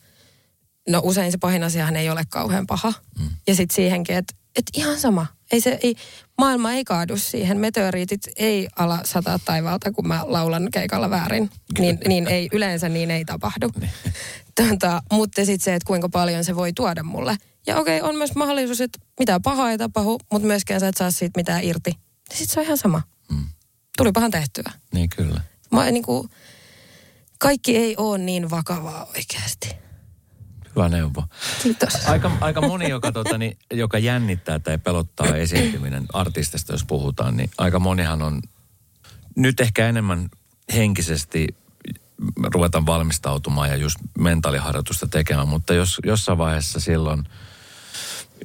[0.90, 2.94] No usein se pahin asiahan ei ole kauhean paha.
[3.20, 3.30] Mm.
[3.48, 5.26] Ja sitten siihenkin, että et ihan sama.
[5.52, 5.96] Ei se, ei,
[6.38, 7.58] maailma ei kaadu siihen.
[7.58, 11.50] Meteoriitit ei ala sataa taivaalta, kun mä laulan keikalla väärin.
[11.80, 13.72] Niin, niin ei, yleensä niin ei tapahdu.
[14.56, 17.38] Tota, mutta sitten se, että kuinka paljon se voi tuoda mulle.
[17.68, 21.12] Ja okei, on myös mahdollisuus, että mitään pahaa ei tapahdu, mutta myöskään sä et saa
[21.12, 21.92] siitä mitään irti.
[22.30, 23.02] Sitten se on ihan sama.
[23.32, 23.46] Mm.
[23.98, 24.72] Tulipahan tehtyä.
[24.94, 25.42] Niin kyllä.
[25.72, 26.30] Mä, niin kuin,
[27.40, 29.87] kaikki ei ole niin vakavaa oikeasti.
[30.78, 31.24] Hyvä neuvo.
[31.64, 32.06] Kiitos.
[32.06, 37.50] Aika, aika moni, joka, tota, niin, joka jännittää tai pelottaa esiintyminen artistista, jos puhutaan, niin
[37.58, 38.42] aika monihan on
[39.36, 40.30] nyt ehkä enemmän
[40.74, 41.48] henkisesti
[42.54, 47.24] ruvetaan valmistautumaan ja just mentaaliharjoitusta tekemään, mutta jos jossain vaiheessa silloin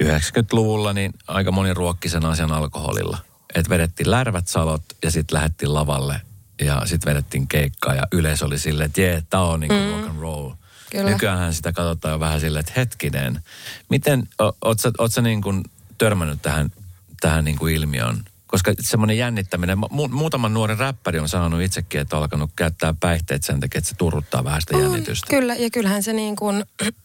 [0.04, 3.18] 90-luvulla, niin aika moni ruokki sen asian alkoholilla.
[3.54, 6.20] Että vedettiin lärvät salot ja sitten lähdettiin lavalle
[6.60, 9.90] ja sitten vedettiin keikkaa ja yleisö oli silleen, että jee, tää on niinku mm.
[9.90, 10.50] rock and roll.
[10.92, 11.10] Kyllä.
[11.10, 13.42] Nykyään sitä katsotaan jo vähän silleen, että hetkinen,
[13.88, 14.56] miten, o-
[14.98, 15.62] oot sä, niin kuin
[15.98, 16.72] törmännyt tähän,
[17.20, 18.24] tähän niin kuin ilmiöön?
[18.46, 23.44] Koska semmoinen jännittäminen, mu- muutaman nuoren räppäri on sanonut itsekin, että on alkanut käyttää päihteet
[23.44, 25.26] sen takia, että se turruttaa vähän sitä jännitystä.
[25.30, 26.64] Kyllä, ja kyllähän se niin kuin,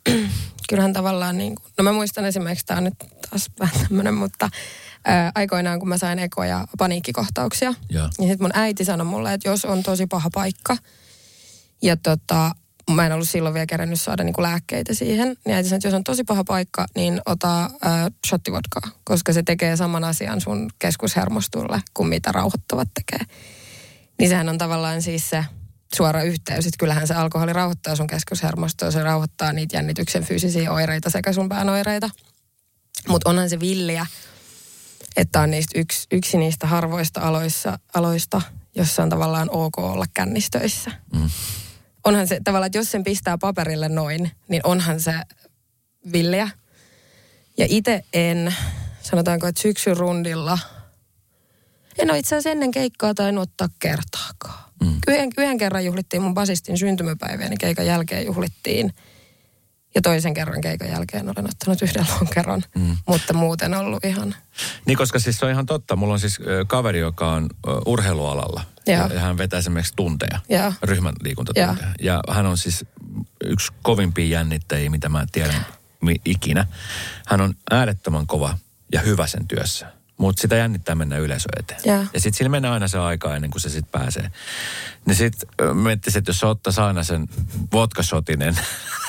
[0.69, 2.93] kyllähän tavallaan niin kuin, no mä muistan esimerkiksi, tämä on nyt
[3.29, 4.49] taas vähän tämmöinen, mutta
[5.05, 8.09] ää, aikoinaan kun mä sain ekoja paniikkikohtauksia, Joo.
[8.17, 10.77] niin sitten mun äiti sanoi mulle, että jos on tosi paha paikka,
[11.81, 12.55] ja tota,
[12.95, 15.93] mä en ollut silloin vielä kerännyt saada niinku lääkkeitä siihen, niin äiti sanoi, että jos
[15.93, 17.71] on tosi paha paikka, niin ota äh,
[18.27, 23.25] shottivodkaa, koska se tekee saman asian sun keskushermostulle kuin mitä rauhoittavat tekee.
[24.19, 25.45] Niin sehän on tavallaan siis se
[25.95, 31.09] suora yhteys, että kyllähän se alkoholi rauhoittaa sun keskushermostoa, se rauhoittaa niitä jännityksen fyysisiä oireita
[31.09, 32.09] sekä sun pään oireita.
[33.07, 34.05] Mutta onhan se villiä,
[35.17, 38.41] että on niistä yksi, yksi niistä harvoista aloissa, aloista,
[38.75, 40.91] jossa on tavallaan ok olla kännistöissä.
[41.13, 41.29] Mm.
[42.07, 45.13] Onhan se tavallaan, että jos sen pistää paperille noin, niin onhan se
[46.11, 46.49] villiä.
[47.57, 48.55] Ja itse en,
[49.01, 50.59] sanotaanko, että syksyn rundilla,
[51.97, 54.69] en ole itse asiassa ennen keikkaa tainnut ottaa kertaakaan.
[54.83, 54.99] Mm.
[55.07, 58.93] Yhden, yhden kerran juhlittiin mun basistin syntymäpäiviä, niin keikan jälkeen juhlittiin.
[59.95, 62.97] Ja toisen kerran keikan jälkeen olen ottanut yhden lonkeron, mm.
[63.07, 64.35] mutta muuten ollut ihan...
[64.85, 65.95] Niin, koska siis se on ihan totta.
[65.95, 67.49] Mulla on siis kaveri, joka on
[67.85, 68.63] urheilualalla.
[68.87, 69.07] Joo.
[69.07, 70.73] Ja hän vetää esimerkiksi tunteja, Joo.
[70.83, 71.93] ryhmän liikuntatunteja.
[72.01, 72.85] Ja hän on siis
[73.43, 75.65] yksi kovimpia jännittäjiä, mitä mä tiedän
[76.25, 76.67] ikinä.
[77.27, 78.57] Hän on äärettömän kova
[78.91, 79.91] ja hyvä sen työssä.
[80.17, 81.79] Mutta sitä jännittää mennä yleisö eteen.
[81.85, 82.05] Joo.
[82.13, 84.31] Ja sitten sillä menee aina se aika ennen kuin se sitten pääsee.
[85.05, 87.27] Niin sitten miettisin, että jos se ottaisi aina sen
[87.73, 88.59] vodka-shotinen,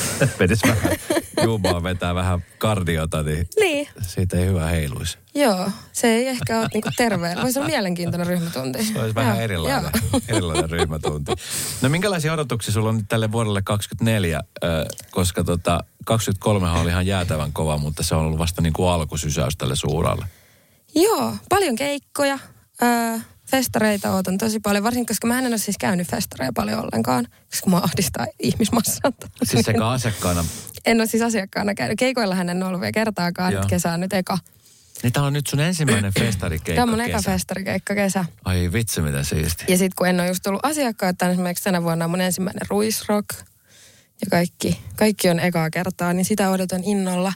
[0.40, 0.96] vedis vähän
[1.44, 5.18] juumaa, vetää vähän kardiota, niin Niin, siitä ei hyvä heiluisi.
[5.34, 5.70] joo.
[5.92, 7.36] Se ei ehkä ole niinku terve.
[7.42, 8.84] Voisi olla mielenkiintoinen ryhmätunti.
[8.84, 9.90] Se olisi vähän erilainen,
[10.28, 11.32] erilainen ryhmätunti.
[11.82, 14.70] No minkälaisia odotuksia sulla on nyt tälle vuodelle 24, äh,
[15.10, 19.56] koska tota, 23 oli ihan jäätävän kova, mutta se on ollut vasta niin kuin alkusysäys
[19.56, 20.26] tälle suuralle.
[20.94, 22.38] Joo, paljon keikkoja.
[22.82, 23.18] Öö,
[23.50, 27.70] festareita ootan tosi paljon, varsinkin koska mä en ole siis käynyt festareja paljon ollenkaan, koska
[27.70, 29.14] mua ahdistaa ihmismassat.
[29.44, 30.44] Siis sekä asiakkaana,
[30.86, 31.98] En ole siis asiakkaana käynyt.
[31.98, 33.64] Keikoillahan en ollut vielä kertaakaan, Joo.
[33.94, 34.38] on nyt eka.
[35.02, 38.24] niin tämä on nyt sun ensimmäinen festarikeikka Tämä on mun eka festarikeikka kesä.
[38.44, 39.64] Ai vitsi, miten siisti.
[39.68, 42.66] Ja sitten kun en ole just tullut asiakkaita, niin esimerkiksi tänä vuonna on mun ensimmäinen
[42.70, 43.28] ruisrock.
[44.20, 47.32] Ja kaikki, kaikki on ekaa kertaa, niin sitä odotan innolla.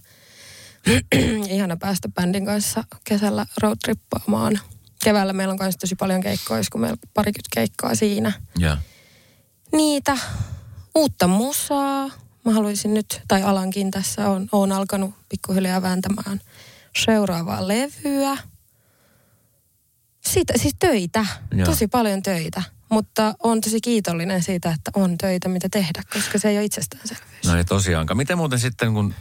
[1.48, 4.60] Ihana päästä bändin kanssa kesällä roadtrippaamaan.
[5.04, 8.32] Keväällä meillä on myös tosi paljon keikkoja, kun meillä on parikymmentä keikkaa siinä.
[8.58, 8.76] Ja.
[9.72, 10.16] Niitä,
[10.94, 12.10] uutta musaa.
[12.44, 16.40] Mä haluaisin nyt, tai alankin tässä on, on alkanut pikkuhiljaa vääntämään
[17.04, 18.36] seuraavaa levyä.
[20.20, 21.66] Siitä, siis töitä, Joo.
[21.66, 22.62] tosi paljon töitä.
[22.88, 27.46] Mutta on tosi kiitollinen siitä, että on töitä, mitä tehdä, koska se ei ole itsestäänselvyys.
[27.46, 28.16] No ei tosiaankaan.
[28.16, 29.14] Miten muuten sitten, kun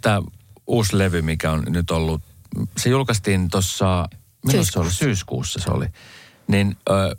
[0.00, 0.22] tämä
[0.66, 2.22] uusi levy, mikä on nyt ollut,
[2.76, 4.08] se julkaistiin tuossa,
[4.46, 4.90] milloin se oli?
[4.90, 5.86] Syyskuussa se oli.
[6.48, 7.16] Niin ö,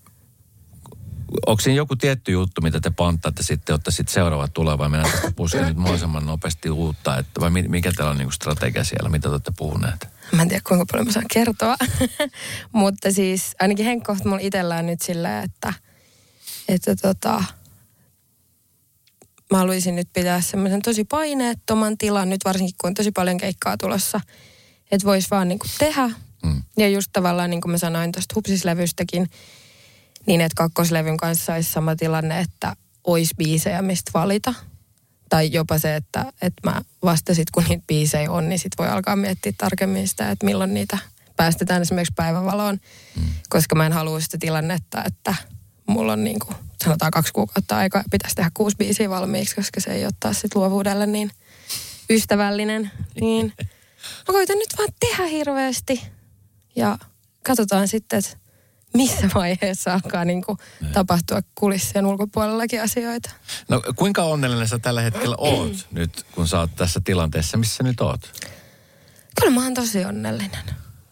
[1.45, 5.11] onko siinä joku tietty juttu, mitä te panttaatte sitten, jotta sitten seuraava tulee vai mennään
[5.11, 9.09] tästä puskeen nyt mahdollisimman nopeasti uutta, että vai mi- mikä teillä on niinku strategia siellä,
[9.09, 10.07] mitä te olette puhuneet?
[10.31, 11.75] Mä en tiedä, kuinka paljon mä saan kertoa.
[12.71, 15.73] Mutta siis ainakin Henkko mulla itsellään nyt silleen, että,
[16.67, 17.43] että tota,
[19.51, 23.77] mä haluaisin nyt pitää semmoisen tosi paineettoman tilan, nyt varsinkin kun on tosi paljon keikkaa
[23.77, 24.21] tulossa,
[24.91, 26.09] että vois vaan niinku tehdä.
[26.43, 26.63] Mm.
[26.77, 29.29] Ja just tavallaan niin kuin mä sanoin tuosta hupsislevystäkin,
[30.25, 34.53] niin että kakkoslevyn kanssa olisi sama tilanne, että olisi biisejä, mistä valita.
[35.29, 38.87] Tai jopa se, että, että mä vasta sit, kun niitä biisejä on, niin sit voi
[38.87, 40.97] alkaa miettiä tarkemmin sitä, että milloin niitä
[41.35, 42.79] päästetään esimerkiksi päivävaloon.
[43.15, 43.23] Mm.
[43.49, 45.35] Koska mä en halua sitä tilannetta, että
[45.87, 49.91] mulla on niin kuin, sanotaan kaksi kuukautta aikaa pitäisi tehdä kuusi biisiä valmiiksi, koska se
[49.91, 51.31] ei ole taas sit luovuudelle niin
[52.09, 52.91] ystävällinen.
[53.21, 53.53] Niin
[54.27, 56.16] mä koitan nyt vaan tehdä hirveästi
[56.77, 56.97] ja
[57.43, 58.37] katsotaan sitten, että
[58.93, 60.57] missä vaiheessa alkaa niin kuin
[60.93, 63.31] tapahtua kulissien ulkopuolellakin asioita.
[63.69, 68.01] No kuinka onnellinen sä tällä hetkellä oot nyt, kun sä oot tässä tilanteessa, missä nyt
[68.01, 68.31] oot?
[69.41, 70.65] Kyllä mä oon tosi onnellinen.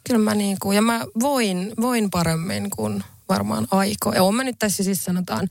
[0.08, 4.24] Kyllä mä niin kuin, ja mä voin, voin paremmin kuin varmaan aikoja.
[4.24, 5.50] Oon mä nyt tässä siis sanotaan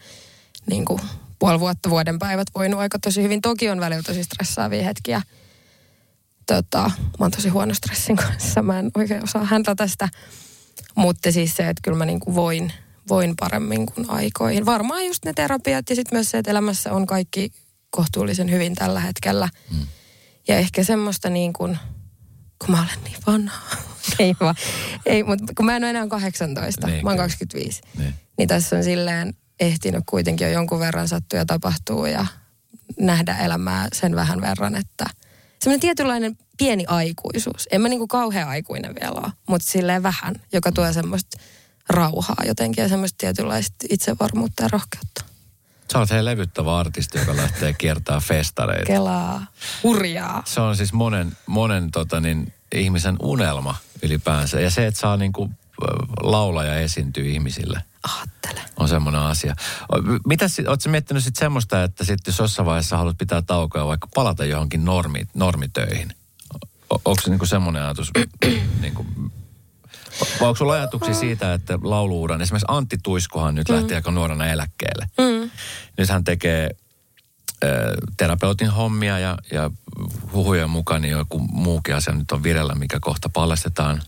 [0.66, 1.00] niin kuin
[1.38, 3.40] puoli vuotta, vuoden päivät voinut aika tosi hyvin.
[3.40, 5.22] Toki on välillä tosi stressaavia hetkiä.
[6.46, 8.62] Tota, mä oon tosi huono stressin kanssa.
[8.62, 10.08] Mä en oikein osaa häntätä sitä.
[10.94, 12.72] Mutta siis se, että kyllä mä niin kuin voin,
[13.08, 14.66] voin paremmin kuin aikoihin.
[14.66, 17.52] Varmaan just ne terapiat ja sitten myös se, että elämässä on kaikki
[17.90, 19.48] kohtuullisen hyvin tällä hetkellä.
[19.70, 19.86] Mm.
[20.48, 21.78] Ja ehkä semmoista niin kuin,
[22.58, 23.76] kun mä olen niin vanha.
[24.18, 24.54] ei vaan,
[25.06, 27.24] ei, mutta kun mä en ole enää 18, Niin, mä oon kyllä.
[27.24, 27.80] 25.
[27.98, 28.14] Niin.
[28.38, 32.26] Niin tässä on silleen ehtinyt kuitenkin jo jonkun verran sattua ja tapahtuu ja
[33.00, 35.06] nähdä elämää sen vähän verran, että
[35.64, 37.68] semmoinen tietynlainen pieni aikuisuus.
[37.70, 41.38] En mä niinku kauhean aikuinen vielä ole, mutta silleen vähän, joka tuo semmoista
[41.88, 45.24] rauhaa jotenkin ja semmoista tietynlaista itsevarmuutta ja rohkeutta.
[45.92, 48.86] Sä oot hei levyttävä artisti, joka lähtee kiertämään festareita.
[48.86, 49.46] Kelaa,
[49.82, 50.42] hurjaa.
[50.46, 54.60] Se on siis monen, monen tota niin, ihmisen unelma ylipäänsä.
[54.60, 55.50] Ja se, että saa niinku
[56.22, 58.60] laulaja esiintyy ihmisille, Aattele.
[58.76, 59.54] on semmoinen asia.
[60.26, 64.08] Mitä ootko sä miettinyt sitten semmoista, että sitten jos jossain vaiheessa haluat pitää taukoa vaikka
[64.14, 66.14] palata johonkin normi, normitöihin?
[66.90, 68.10] O- onko se niinku semmoinen ajatus?
[68.80, 69.06] niinku,
[70.40, 75.08] vai onko sulla ajatuksia siitä, että lauluuran, esimerkiksi Antti Tuiskuhan nyt lähti aika nuorena eläkkeelle.
[75.18, 75.50] Mm.
[75.98, 76.70] Nyt hän tekee
[77.64, 79.70] ö, terapeutin hommia ja, ja
[80.32, 84.02] huhujen mukaan niin joku muukin asia nyt on virellä, mikä kohta paljastetaan.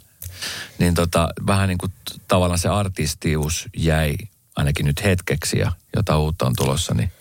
[0.79, 1.93] Niin tota, vähän niin kuin
[2.29, 4.15] tavallaan se artistius jäi
[4.57, 7.13] ainakin nyt hetkeksi ja jotain uutta on tulossa, niin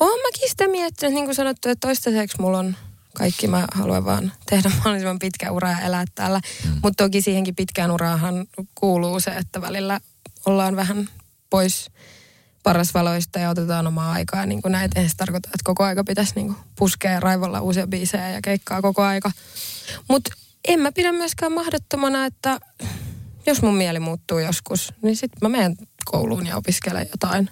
[0.00, 2.76] Oon mäkin sitä miettinyt, niin kuin sanottu, että toistaiseksi mulla on
[3.14, 6.40] kaikki, mä haluan vaan tehdä mahdollisimman pitkä ura ja elää täällä.
[6.64, 6.70] Mm.
[6.82, 10.00] Mutta toki siihenkin pitkään uraahan kuuluu se, että välillä
[10.46, 11.08] ollaan vähän
[11.50, 11.90] pois
[12.62, 14.46] parasvaloista ja otetaan omaa aikaa.
[14.46, 17.86] Niin kuin näitä ei se tarkoita, että koko aika pitäisi niin kuin puskea raivolla uusia
[17.86, 19.30] biisejä ja keikkaa koko aika.
[20.08, 20.32] Mutta
[20.68, 22.60] en mä pidä myöskään mahdottomana, että
[23.46, 27.50] jos mun mieli muuttuu joskus, niin sitten mä menen kouluun ja opiskelen jotain.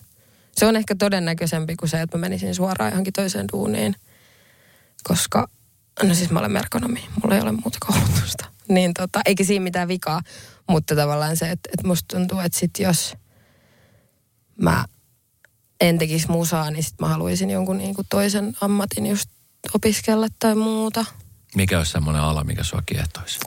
[0.52, 3.94] Se on ehkä todennäköisempi kuin se, että mä menisin suoraan johonkin toiseen duuniin.
[5.04, 5.48] Koska,
[6.02, 8.46] no siis mä olen merkonomi, mulla ei ole muuta koulutusta.
[8.68, 10.20] Niin tota, eikä siinä mitään vikaa,
[10.68, 13.14] mutta tavallaan se, että, että musta tuntuu, että sit jos
[14.60, 14.84] mä
[15.80, 19.30] en tekisi musaa, niin sit mä haluaisin jonkun niinku toisen ammatin just
[19.74, 21.04] opiskella tai muuta.
[21.56, 23.38] Mikä olisi semmoinen ala, mikä sua kiehtoisi?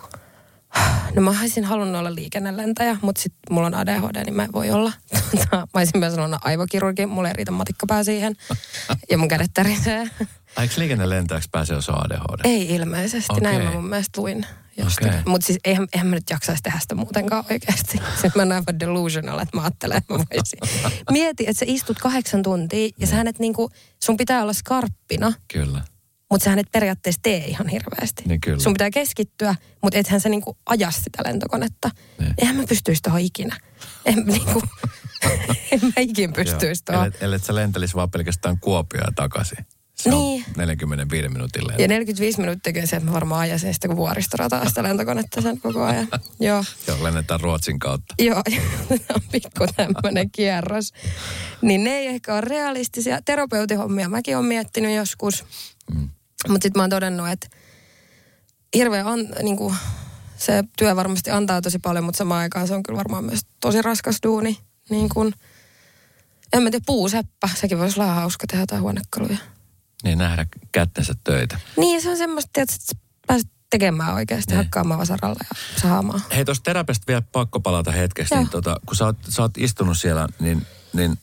[1.16, 4.72] No mä olisin halunnut olla liikennelentäjä, mutta sitten mulla on ADHD, niin mä en voi
[4.72, 4.92] olla.
[5.32, 8.36] Tota, mä olisin myös sanonut aivokirurgi, mulla ei riitä matikkapää siihen.
[9.12, 10.10] Ja mun kädet tärisee.
[10.62, 12.40] Eikö liikennelentäjäksi pääse, jos on ADHD?
[12.44, 13.44] Ei ilmeisesti, Okei.
[13.44, 14.46] näin mä mun mielestä luin.
[14.82, 15.20] Okei.
[15.26, 18.02] Mutta siis eihän, eihän mä nyt jaksaisi tehdä sitä muutenkaan oikeasti.
[18.14, 20.60] Sitten mä näen vaan delusional, että mä ajattelen, että mä voisin.
[21.12, 23.70] Mieti, että sä istut kahdeksan tuntia ja sä et niinku,
[24.04, 25.82] sun pitää olla skarppina, Kyllä.
[26.34, 28.24] Mutta sä et periaatteessa tee ihan hirveästi.
[28.26, 28.60] Niin kyllä.
[28.60, 31.90] Sun pitää keskittyä, mutta ethän sä niinku aja sitä lentokonetta.
[32.20, 32.34] Niin.
[32.38, 33.58] Eihän mä pystyisi tuohon ikinä.
[34.06, 34.64] En, niinku,
[35.72, 37.06] en mä ikin pystyisi tuohon.
[37.06, 39.66] Ellet, ellet sä lentelisi vaan pelkästään Kuopioon ja takaisin.
[39.96, 40.46] Se Niin.
[40.48, 41.82] on 45 minuutin lento.
[41.82, 45.60] Ja 45 minuuttia kyllä se, että mä varmaan ajasin sitä kuin vuoristorataa sitä lentokonetta sen
[45.60, 46.08] koko ajan.
[46.40, 46.64] Joo.
[46.88, 48.16] Joo, lennetään Ruotsin kautta.
[48.20, 48.42] Joo,
[49.16, 50.94] on pikku tämmöinen kierros.
[51.62, 53.22] Niin ne ei ehkä ole realistisia.
[53.26, 55.46] Terapeutihommia mäkin olen miettinyt joskus.
[55.94, 56.10] Mm.
[56.48, 57.48] Mutta sitten mä oon todennut, että
[58.76, 59.76] hirveä an, niin kuin,
[60.38, 63.82] se työ varmasti antaa tosi paljon, mutta samaan aikaan se on kyllä varmaan myös tosi
[63.82, 64.58] raskas duuni.
[64.90, 65.34] Niin kuin,
[66.54, 67.50] en mä tiedä, puuseppä.
[67.56, 69.38] Sekin voisi olla hauska tehdä jotain huonekaluja.
[70.04, 71.60] Niin nähdä kättensä töitä.
[71.78, 72.76] Niin, se on semmoista, että
[73.28, 74.58] pääset tekemään oikeasti, Niin.
[74.64, 76.22] hakkaamaan vasaralla ja saamaan.
[76.36, 78.34] Hei, tuosta terapiasta vielä pakko palata hetkeksi.
[78.34, 78.42] Joo.
[78.44, 81.20] Niin, tota, kun sä oot, sä oot istunut siellä, niin, niin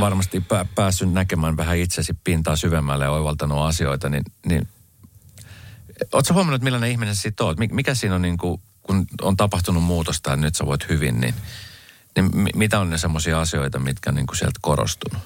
[0.00, 4.68] varmasti pää, päässyt näkemään vähän itsesi pintaa syvemmälle ja oivaltanut asioita, niin, niin
[6.12, 7.58] ootko huomannut, että millainen ihminen siitä oot?
[7.58, 11.20] Mik- Mikä siinä on, niin kuin, kun on tapahtunut muutosta ja nyt sä voit hyvin,
[11.20, 11.34] niin,
[12.16, 15.22] niin mi- mitä on ne semmoisia asioita, mitkä on niin kuin sieltä korostunut?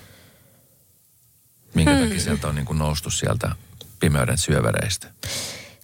[1.75, 2.05] Minkä Hmm.
[2.05, 3.51] takia sieltä on niin kuin noustu sieltä
[4.01, 5.11] pimeyden syövereistä?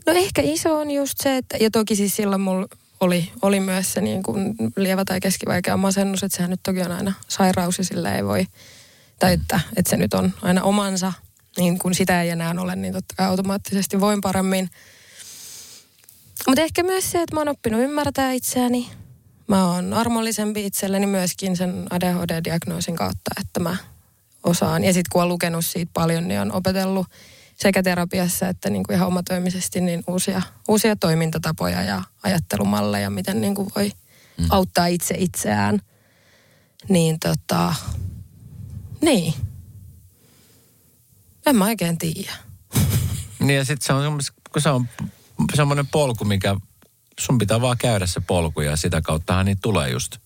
[0.07, 2.67] No ehkä iso on just se, että, ja toki siis silloin mulla
[3.05, 6.93] oli, oli myös se niin kuin lievä tai keskivaikea masennus, että sehän nyt toki on
[6.93, 8.47] aina sairaus ja sillä ei voi,
[9.19, 11.13] tai että, että se nyt on aina omansa,
[11.57, 14.71] niin kun sitä ei enää ole, niin totta kai automaattisesti voin paremmin.
[16.47, 18.91] Mutta ehkä myös se, että mä oon oppinut ymmärtää itseäni.
[19.47, 23.77] Mä oon armollisempi itselleni myöskin sen ADHD-diagnoosin kautta, että mä
[24.45, 24.85] osaan.
[24.85, 27.07] Ja sitten kun on lukenut siitä paljon, niin on opetellut
[27.57, 33.55] sekä terapiassa että niin kuin ihan omatoimisesti niin uusia, uusia toimintatapoja ja ajattelumalleja, miten niin
[33.55, 33.93] kuin voi
[34.39, 34.47] mm.
[34.51, 35.81] auttaa itse itseään.
[36.89, 37.75] Niin tota,
[39.01, 39.35] niin.
[41.47, 42.33] En mä oikein tiedä.
[43.39, 44.21] Niin ja sitten se on,
[44.53, 44.89] kun se on
[45.55, 46.57] semmoinen polku, mikä
[47.21, 50.17] sun pitää vaan käydä se polku ja sitä kauttahan niitä tulee just.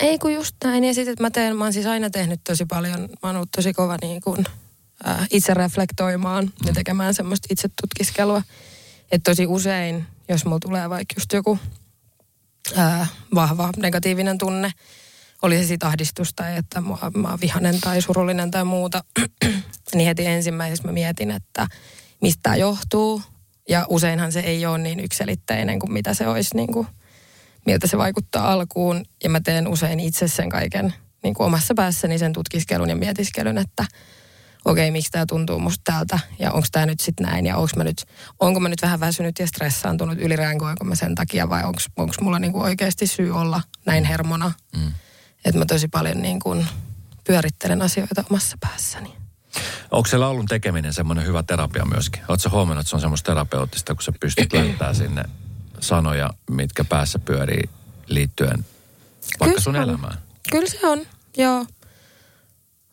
[0.00, 0.84] Ei kun just näin.
[0.84, 3.50] Ja sitten, että mä teen, mä oon siis aina tehnyt tosi paljon, mä oon ollut
[3.56, 4.44] tosi kova niin kuin,
[5.30, 8.42] itse reflektoimaan ja tekemään semmoista itse tutkiskelua.
[9.12, 11.58] Että tosi usein, jos mulla tulee vaikka just joku
[12.78, 14.70] äh, vahva negatiivinen tunne,
[15.42, 19.04] oli se sitten ahdistus tai että mä, mä oon vihanen tai surullinen tai muuta,
[19.94, 21.66] niin heti ensimmäiseksi mä mietin, että
[22.22, 23.22] mistä tämä johtuu.
[23.68, 26.86] Ja useinhan se ei ole niin ykselitteinen kuin mitä se olisi niin kuin,
[27.66, 29.04] miltä se vaikuttaa alkuun.
[29.24, 33.58] Ja mä teen usein itse sen kaiken niin kuin omassa päässäni sen tutkiskelun ja mietiskelyn,
[33.58, 33.86] että
[34.64, 37.84] okei, miksi tämä tuntuu musta täältä ja onko tämä nyt sitten näin ja onko mä
[37.84, 38.04] nyt,
[38.40, 41.62] onko mä nyt vähän väsynyt ja stressaantunut, ylireagoinko mä sen takia vai
[41.96, 44.52] onko mulla niin kuin oikeasti syy olla näin hermona.
[44.76, 44.92] Mm.
[45.44, 46.66] Että mä tosi paljon niin kuin
[47.26, 49.14] pyörittelen asioita omassa päässäni.
[49.90, 52.22] Onko se laulun tekeminen semmoinen hyvä terapia myöskin?
[52.28, 55.24] Oletko huomannut, että se on semmoista terapeuttista, kun sä pystyt löytämään sinne
[55.80, 57.70] sanoja, mitkä päässä pyörii
[58.06, 58.64] liittyen
[59.40, 59.82] vaikka Kyllä sun on.
[59.82, 60.18] elämään?
[60.50, 61.06] Kyllä se on,
[61.36, 61.66] joo.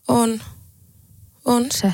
[0.07, 0.41] On.
[1.45, 1.93] On se.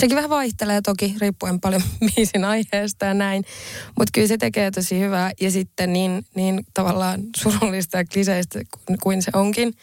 [0.00, 3.44] Sekin vähän vaihtelee toki, riippuen paljon biisin aiheesta ja näin.
[3.86, 5.32] Mutta kyllä se tekee tosi hyvää.
[5.40, 8.60] Ja sitten niin, niin tavallaan surullista ja kliseistä
[9.02, 9.74] kuin, se onkin,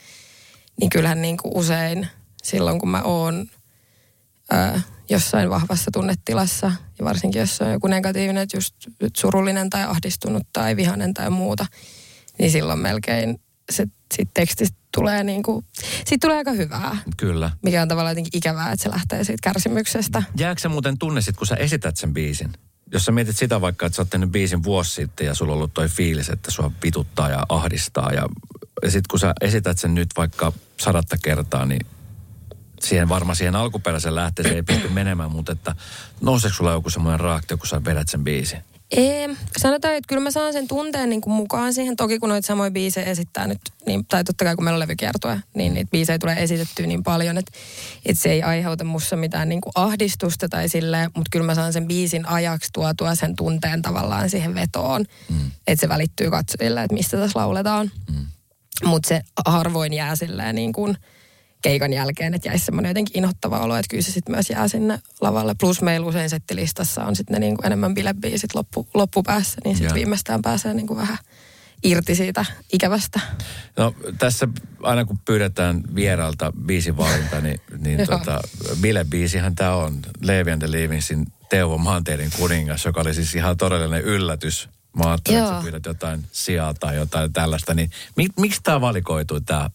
[0.80, 2.08] niin kyllähän niin kuin usein
[2.44, 3.46] silloin, kun mä oon
[4.52, 8.76] ää, jossain vahvassa tunnetilassa, ja varsinkin jos on joku negatiivinen, että just
[9.18, 11.66] surullinen tai ahdistunut tai vihainen tai muuta,
[12.40, 13.40] niin silloin melkein
[13.72, 15.66] se sit tekstistä tulee niin kuin,
[16.06, 16.98] siitä tulee aika hyvää.
[17.18, 17.52] Kyllä.
[17.62, 20.24] Mikä on tavallaan jotenkin ikävää, että se lähtee siitä kärsimyksestä.
[20.38, 22.54] Jääkö se muuten tunne sit, kun sä esität sen biisin?
[22.94, 25.58] Jos sä mietit sitä vaikka, että sä oot tehnyt biisin vuosi sitten ja sulla on
[25.58, 28.12] ollut toi fiilis, että sua vituttaa ja ahdistaa.
[28.12, 28.30] Ja,
[28.84, 31.86] ja sit kun sä esität sen nyt vaikka sadatta kertaa, niin
[32.82, 35.76] siihen varmaan siihen alkuperäisen lähteeseen ei pysty menemään, mutta että
[36.22, 38.60] nouseeko sulla joku semmoinen reaktio, kun sä vedät sen biisin?
[38.92, 41.96] Ei, sanotaan, että kyllä mä saan sen tunteen niin kuin mukaan siihen.
[41.96, 45.40] Toki kun noita samoja biisejä esittää nyt, niin, tai totta kai kun meillä on levykiertoja,
[45.56, 47.52] niin niitä biisejä tulee esitettyä niin paljon, että,
[48.06, 51.74] että se ei aiheuta mussa mitään niin kuin ahdistusta tai silleen, mutta kyllä mä saan
[51.74, 55.52] sen biisin ajaksi tuotua sen tunteen tavallaan siihen vetoon, mm.
[55.68, 57.92] että se välittyy katsojille, että mistä tässä lauletaan.
[58.12, 58.26] Mm.
[58.86, 60.98] Mutta se harvoin jää silleen niin kuin,
[61.62, 65.00] keikan jälkeen, että jäisi semmoinen jotenkin inhottava olo, että kyllä se sitten myös jää sinne
[65.22, 65.56] lavalle.
[65.60, 69.96] Plus meillä usein settilistassa on sitten ne niin kuin enemmän bilebiisit loppu, loppupäässä, niin sitten
[69.96, 71.18] viimeistään pääsee niin kuin vähän
[71.84, 73.20] irti siitä ikävästä.
[73.78, 74.48] No tässä
[74.84, 78.42] aina kun pyydetään vieralta biisin valinta, niin, niin tota,
[78.82, 84.02] bilebiisihän tämä on Levi and the Leavinsin Teuvo Maanteiden kuningas, joka oli siis ihan todellinen
[84.02, 84.70] yllätys.
[84.98, 89.70] Mä ajattelin, että pyydät jotain sijaa tai jotain tällaista, niin mik, miksi tämä valikoitui tämä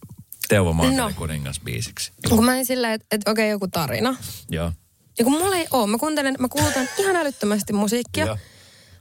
[0.52, 1.12] Teuvo Maanteiden no.
[1.16, 2.12] kuningas biisiksi?
[2.28, 4.16] Kun mä en silleen, että, että okei okay, joku tarina.
[4.50, 4.72] Joo.
[5.18, 8.38] Ja kun mulla ei ole, mä kuuntelen, mä kuuntelen ihan älyttömästi musiikkia.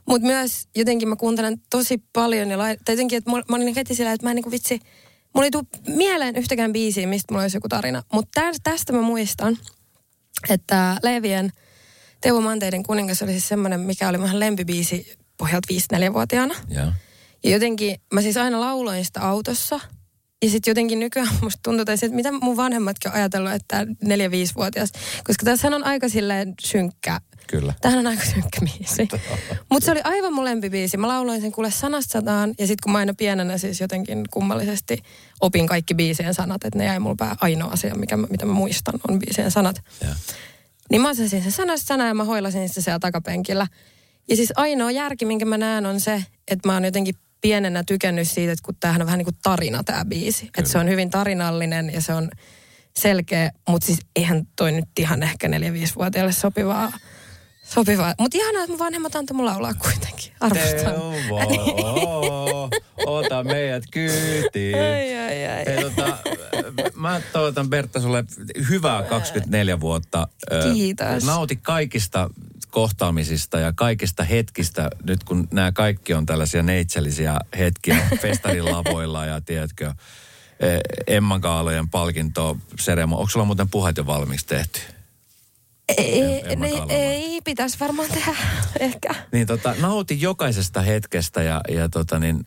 [0.08, 3.74] Mutta myös jotenkin mä kuuntelen tosi paljon ja lai, tai jotenkin, että mä, mä olin
[3.74, 4.80] heti sillä, että mä en niin kuin vitsi,
[5.34, 8.02] mulla ei tule mieleen yhtäkään biisiä, mistä mulla olisi joku tarina.
[8.12, 9.58] Mutta tästä mä muistan,
[10.48, 11.52] että Levien
[12.20, 16.54] Teuvo Manteiden kuningas oli siis semmoinen, mikä oli mun lempibiisi pohjalta 5-4-vuotiaana.
[16.68, 16.92] Ja.
[17.44, 19.80] ja jotenkin mä siis aina lauloin sitä autossa–
[20.42, 24.92] ja sitten jotenkin nykyään musta tuntuu, että mitä mun vanhemmatkin on ajatellut, että 4-5-vuotias.
[25.24, 27.20] Koska tässä on aika silleen synkkä.
[27.46, 27.74] Kyllä.
[27.80, 29.08] Tähän on aika synkkä biisi.
[29.70, 30.96] Mutta se oli aivan mun lempibiisi.
[30.96, 32.54] Mä lauloin sen kuule sanasta sataan.
[32.58, 34.98] Ja sitten kun mä aina pienenä siis jotenkin kummallisesti
[35.40, 36.64] opin kaikki biisien sanat.
[36.64, 39.82] Että ne jäi mulle pää ainoa asia, mikä, mitä mä muistan, on biisien sanat.
[40.00, 40.08] Ja.
[40.90, 43.66] Niin mä osasin sen sanasta sana ja mä hoilasin sitä siellä takapenkillä.
[44.28, 48.28] Ja siis ainoa järki, minkä mä näen, on se, että mä oon jotenkin pienenä tykännyt
[48.28, 50.50] siitä, että kun tämähän on vähän niin kuin tarina tämä biisi.
[50.58, 52.30] Että se on hyvin tarinallinen ja se on
[52.96, 56.92] selkeä, mutta siis eihän toi nyt ihan ehkä 4-5-vuotiaille sopivaa.
[57.62, 58.14] Sopivaa.
[58.18, 60.32] Mutta ihanaa, että mun vanhemmat antoi mun laulaa kuitenkin.
[60.40, 60.94] Arvostan.
[60.94, 62.70] Teuvo,
[63.06, 64.74] ota meidät kyytiin.
[64.78, 65.64] Ai, ai, ai.
[65.66, 66.18] Hei, tota,
[66.94, 68.24] mä toivotan Bertta sulle
[68.68, 70.28] hyvää 24 vuotta.
[70.72, 71.24] Kiitos.
[71.24, 72.30] Nauti kaikista
[72.72, 79.40] kohtaamisista ja kaikista hetkistä, nyt kun nämä kaikki on tällaisia neitsellisiä hetkiä festarin lavoilla ja
[79.40, 79.94] tiedätkö,
[80.60, 80.66] e,
[81.06, 83.16] Emman Kaalojen palkinto seremo.
[83.16, 84.80] Onko sulla muuten puheet jo valmiiksi tehty?
[85.88, 86.56] Ei, ei,
[86.88, 88.36] ei pitäisi varmaan tehdä
[88.80, 89.14] ehkä.
[89.32, 92.46] Niin tota, nauti jokaisesta hetkestä ja, ja, tota niin,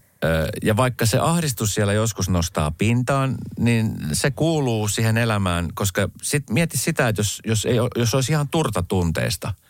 [0.63, 6.49] ja vaikka se ahdistus siellä joskus nostaa pintaan, niin se kuuluu siihen elämään, koska sit
[6.49, 9.53] mieti sitä, että jos, jos, ei, jos olisi ihan turta tunteista–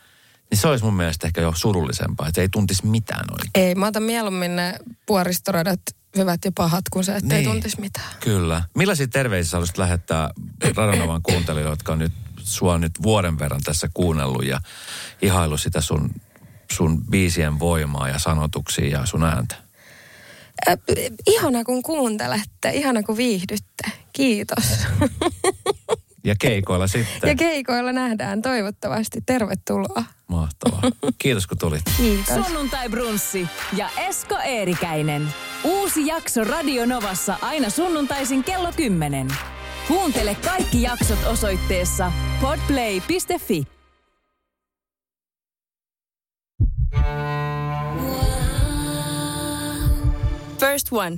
[0.52, 3.52] niin se olisi mun mielestä ehkä jo surullisempaa, että ei tuntisi mitään oikein.
[3.56, 5.82] Ei, mä otan mieluummin ne puoristoradat
[6.18, 8.16] hyvät ja pahat, kuin se, että niin, ei tuntisi mitään.
[8.20, 8.64] Kyllä.
[8.76, 10.30] Millaisia terveisiä haluaisit lähettää
[10.76, 14.60] Radanovan kuuntelijoille, jotka on nyt sua nyt vuoden verran tässä kuunnellut ja
[15.22, 16.10] ihailu sitä sun,
[16.72, 19.56] sun biisien voimaa ja sanotuksia ja sun ääntä?
[20.70, 20.78] Äh,
[21.28, 23.92] ihana kun kuuntelette, ihana kun viihdytte.
[24.14, 24.66] Kiitos.
[26.26, 27.30] Ja keikoilla sitten.
[27.30, 29.20] Ja keikoilla nähdään toivottavasti.
[29.26, 30.04] Tervetuloa.
[30.28, 30.82] Mahtavaa.
[31.18, 31.82] Kiitos kun tulit.
[31.98, 32.46] Kiitos.
[32.46, 35.28] Sunnuntai Brunssi ja Esko Eerikäinen.
[35.64, 39.28] Uusi jakso Radio Novassa aina sunnuntaisin kello 10.
[39.88, 42.12] Kuuntele kaikki jaksot osoitteessa
[42.42, 43.64] podplay.fi.
[50.60, 51.18] First One.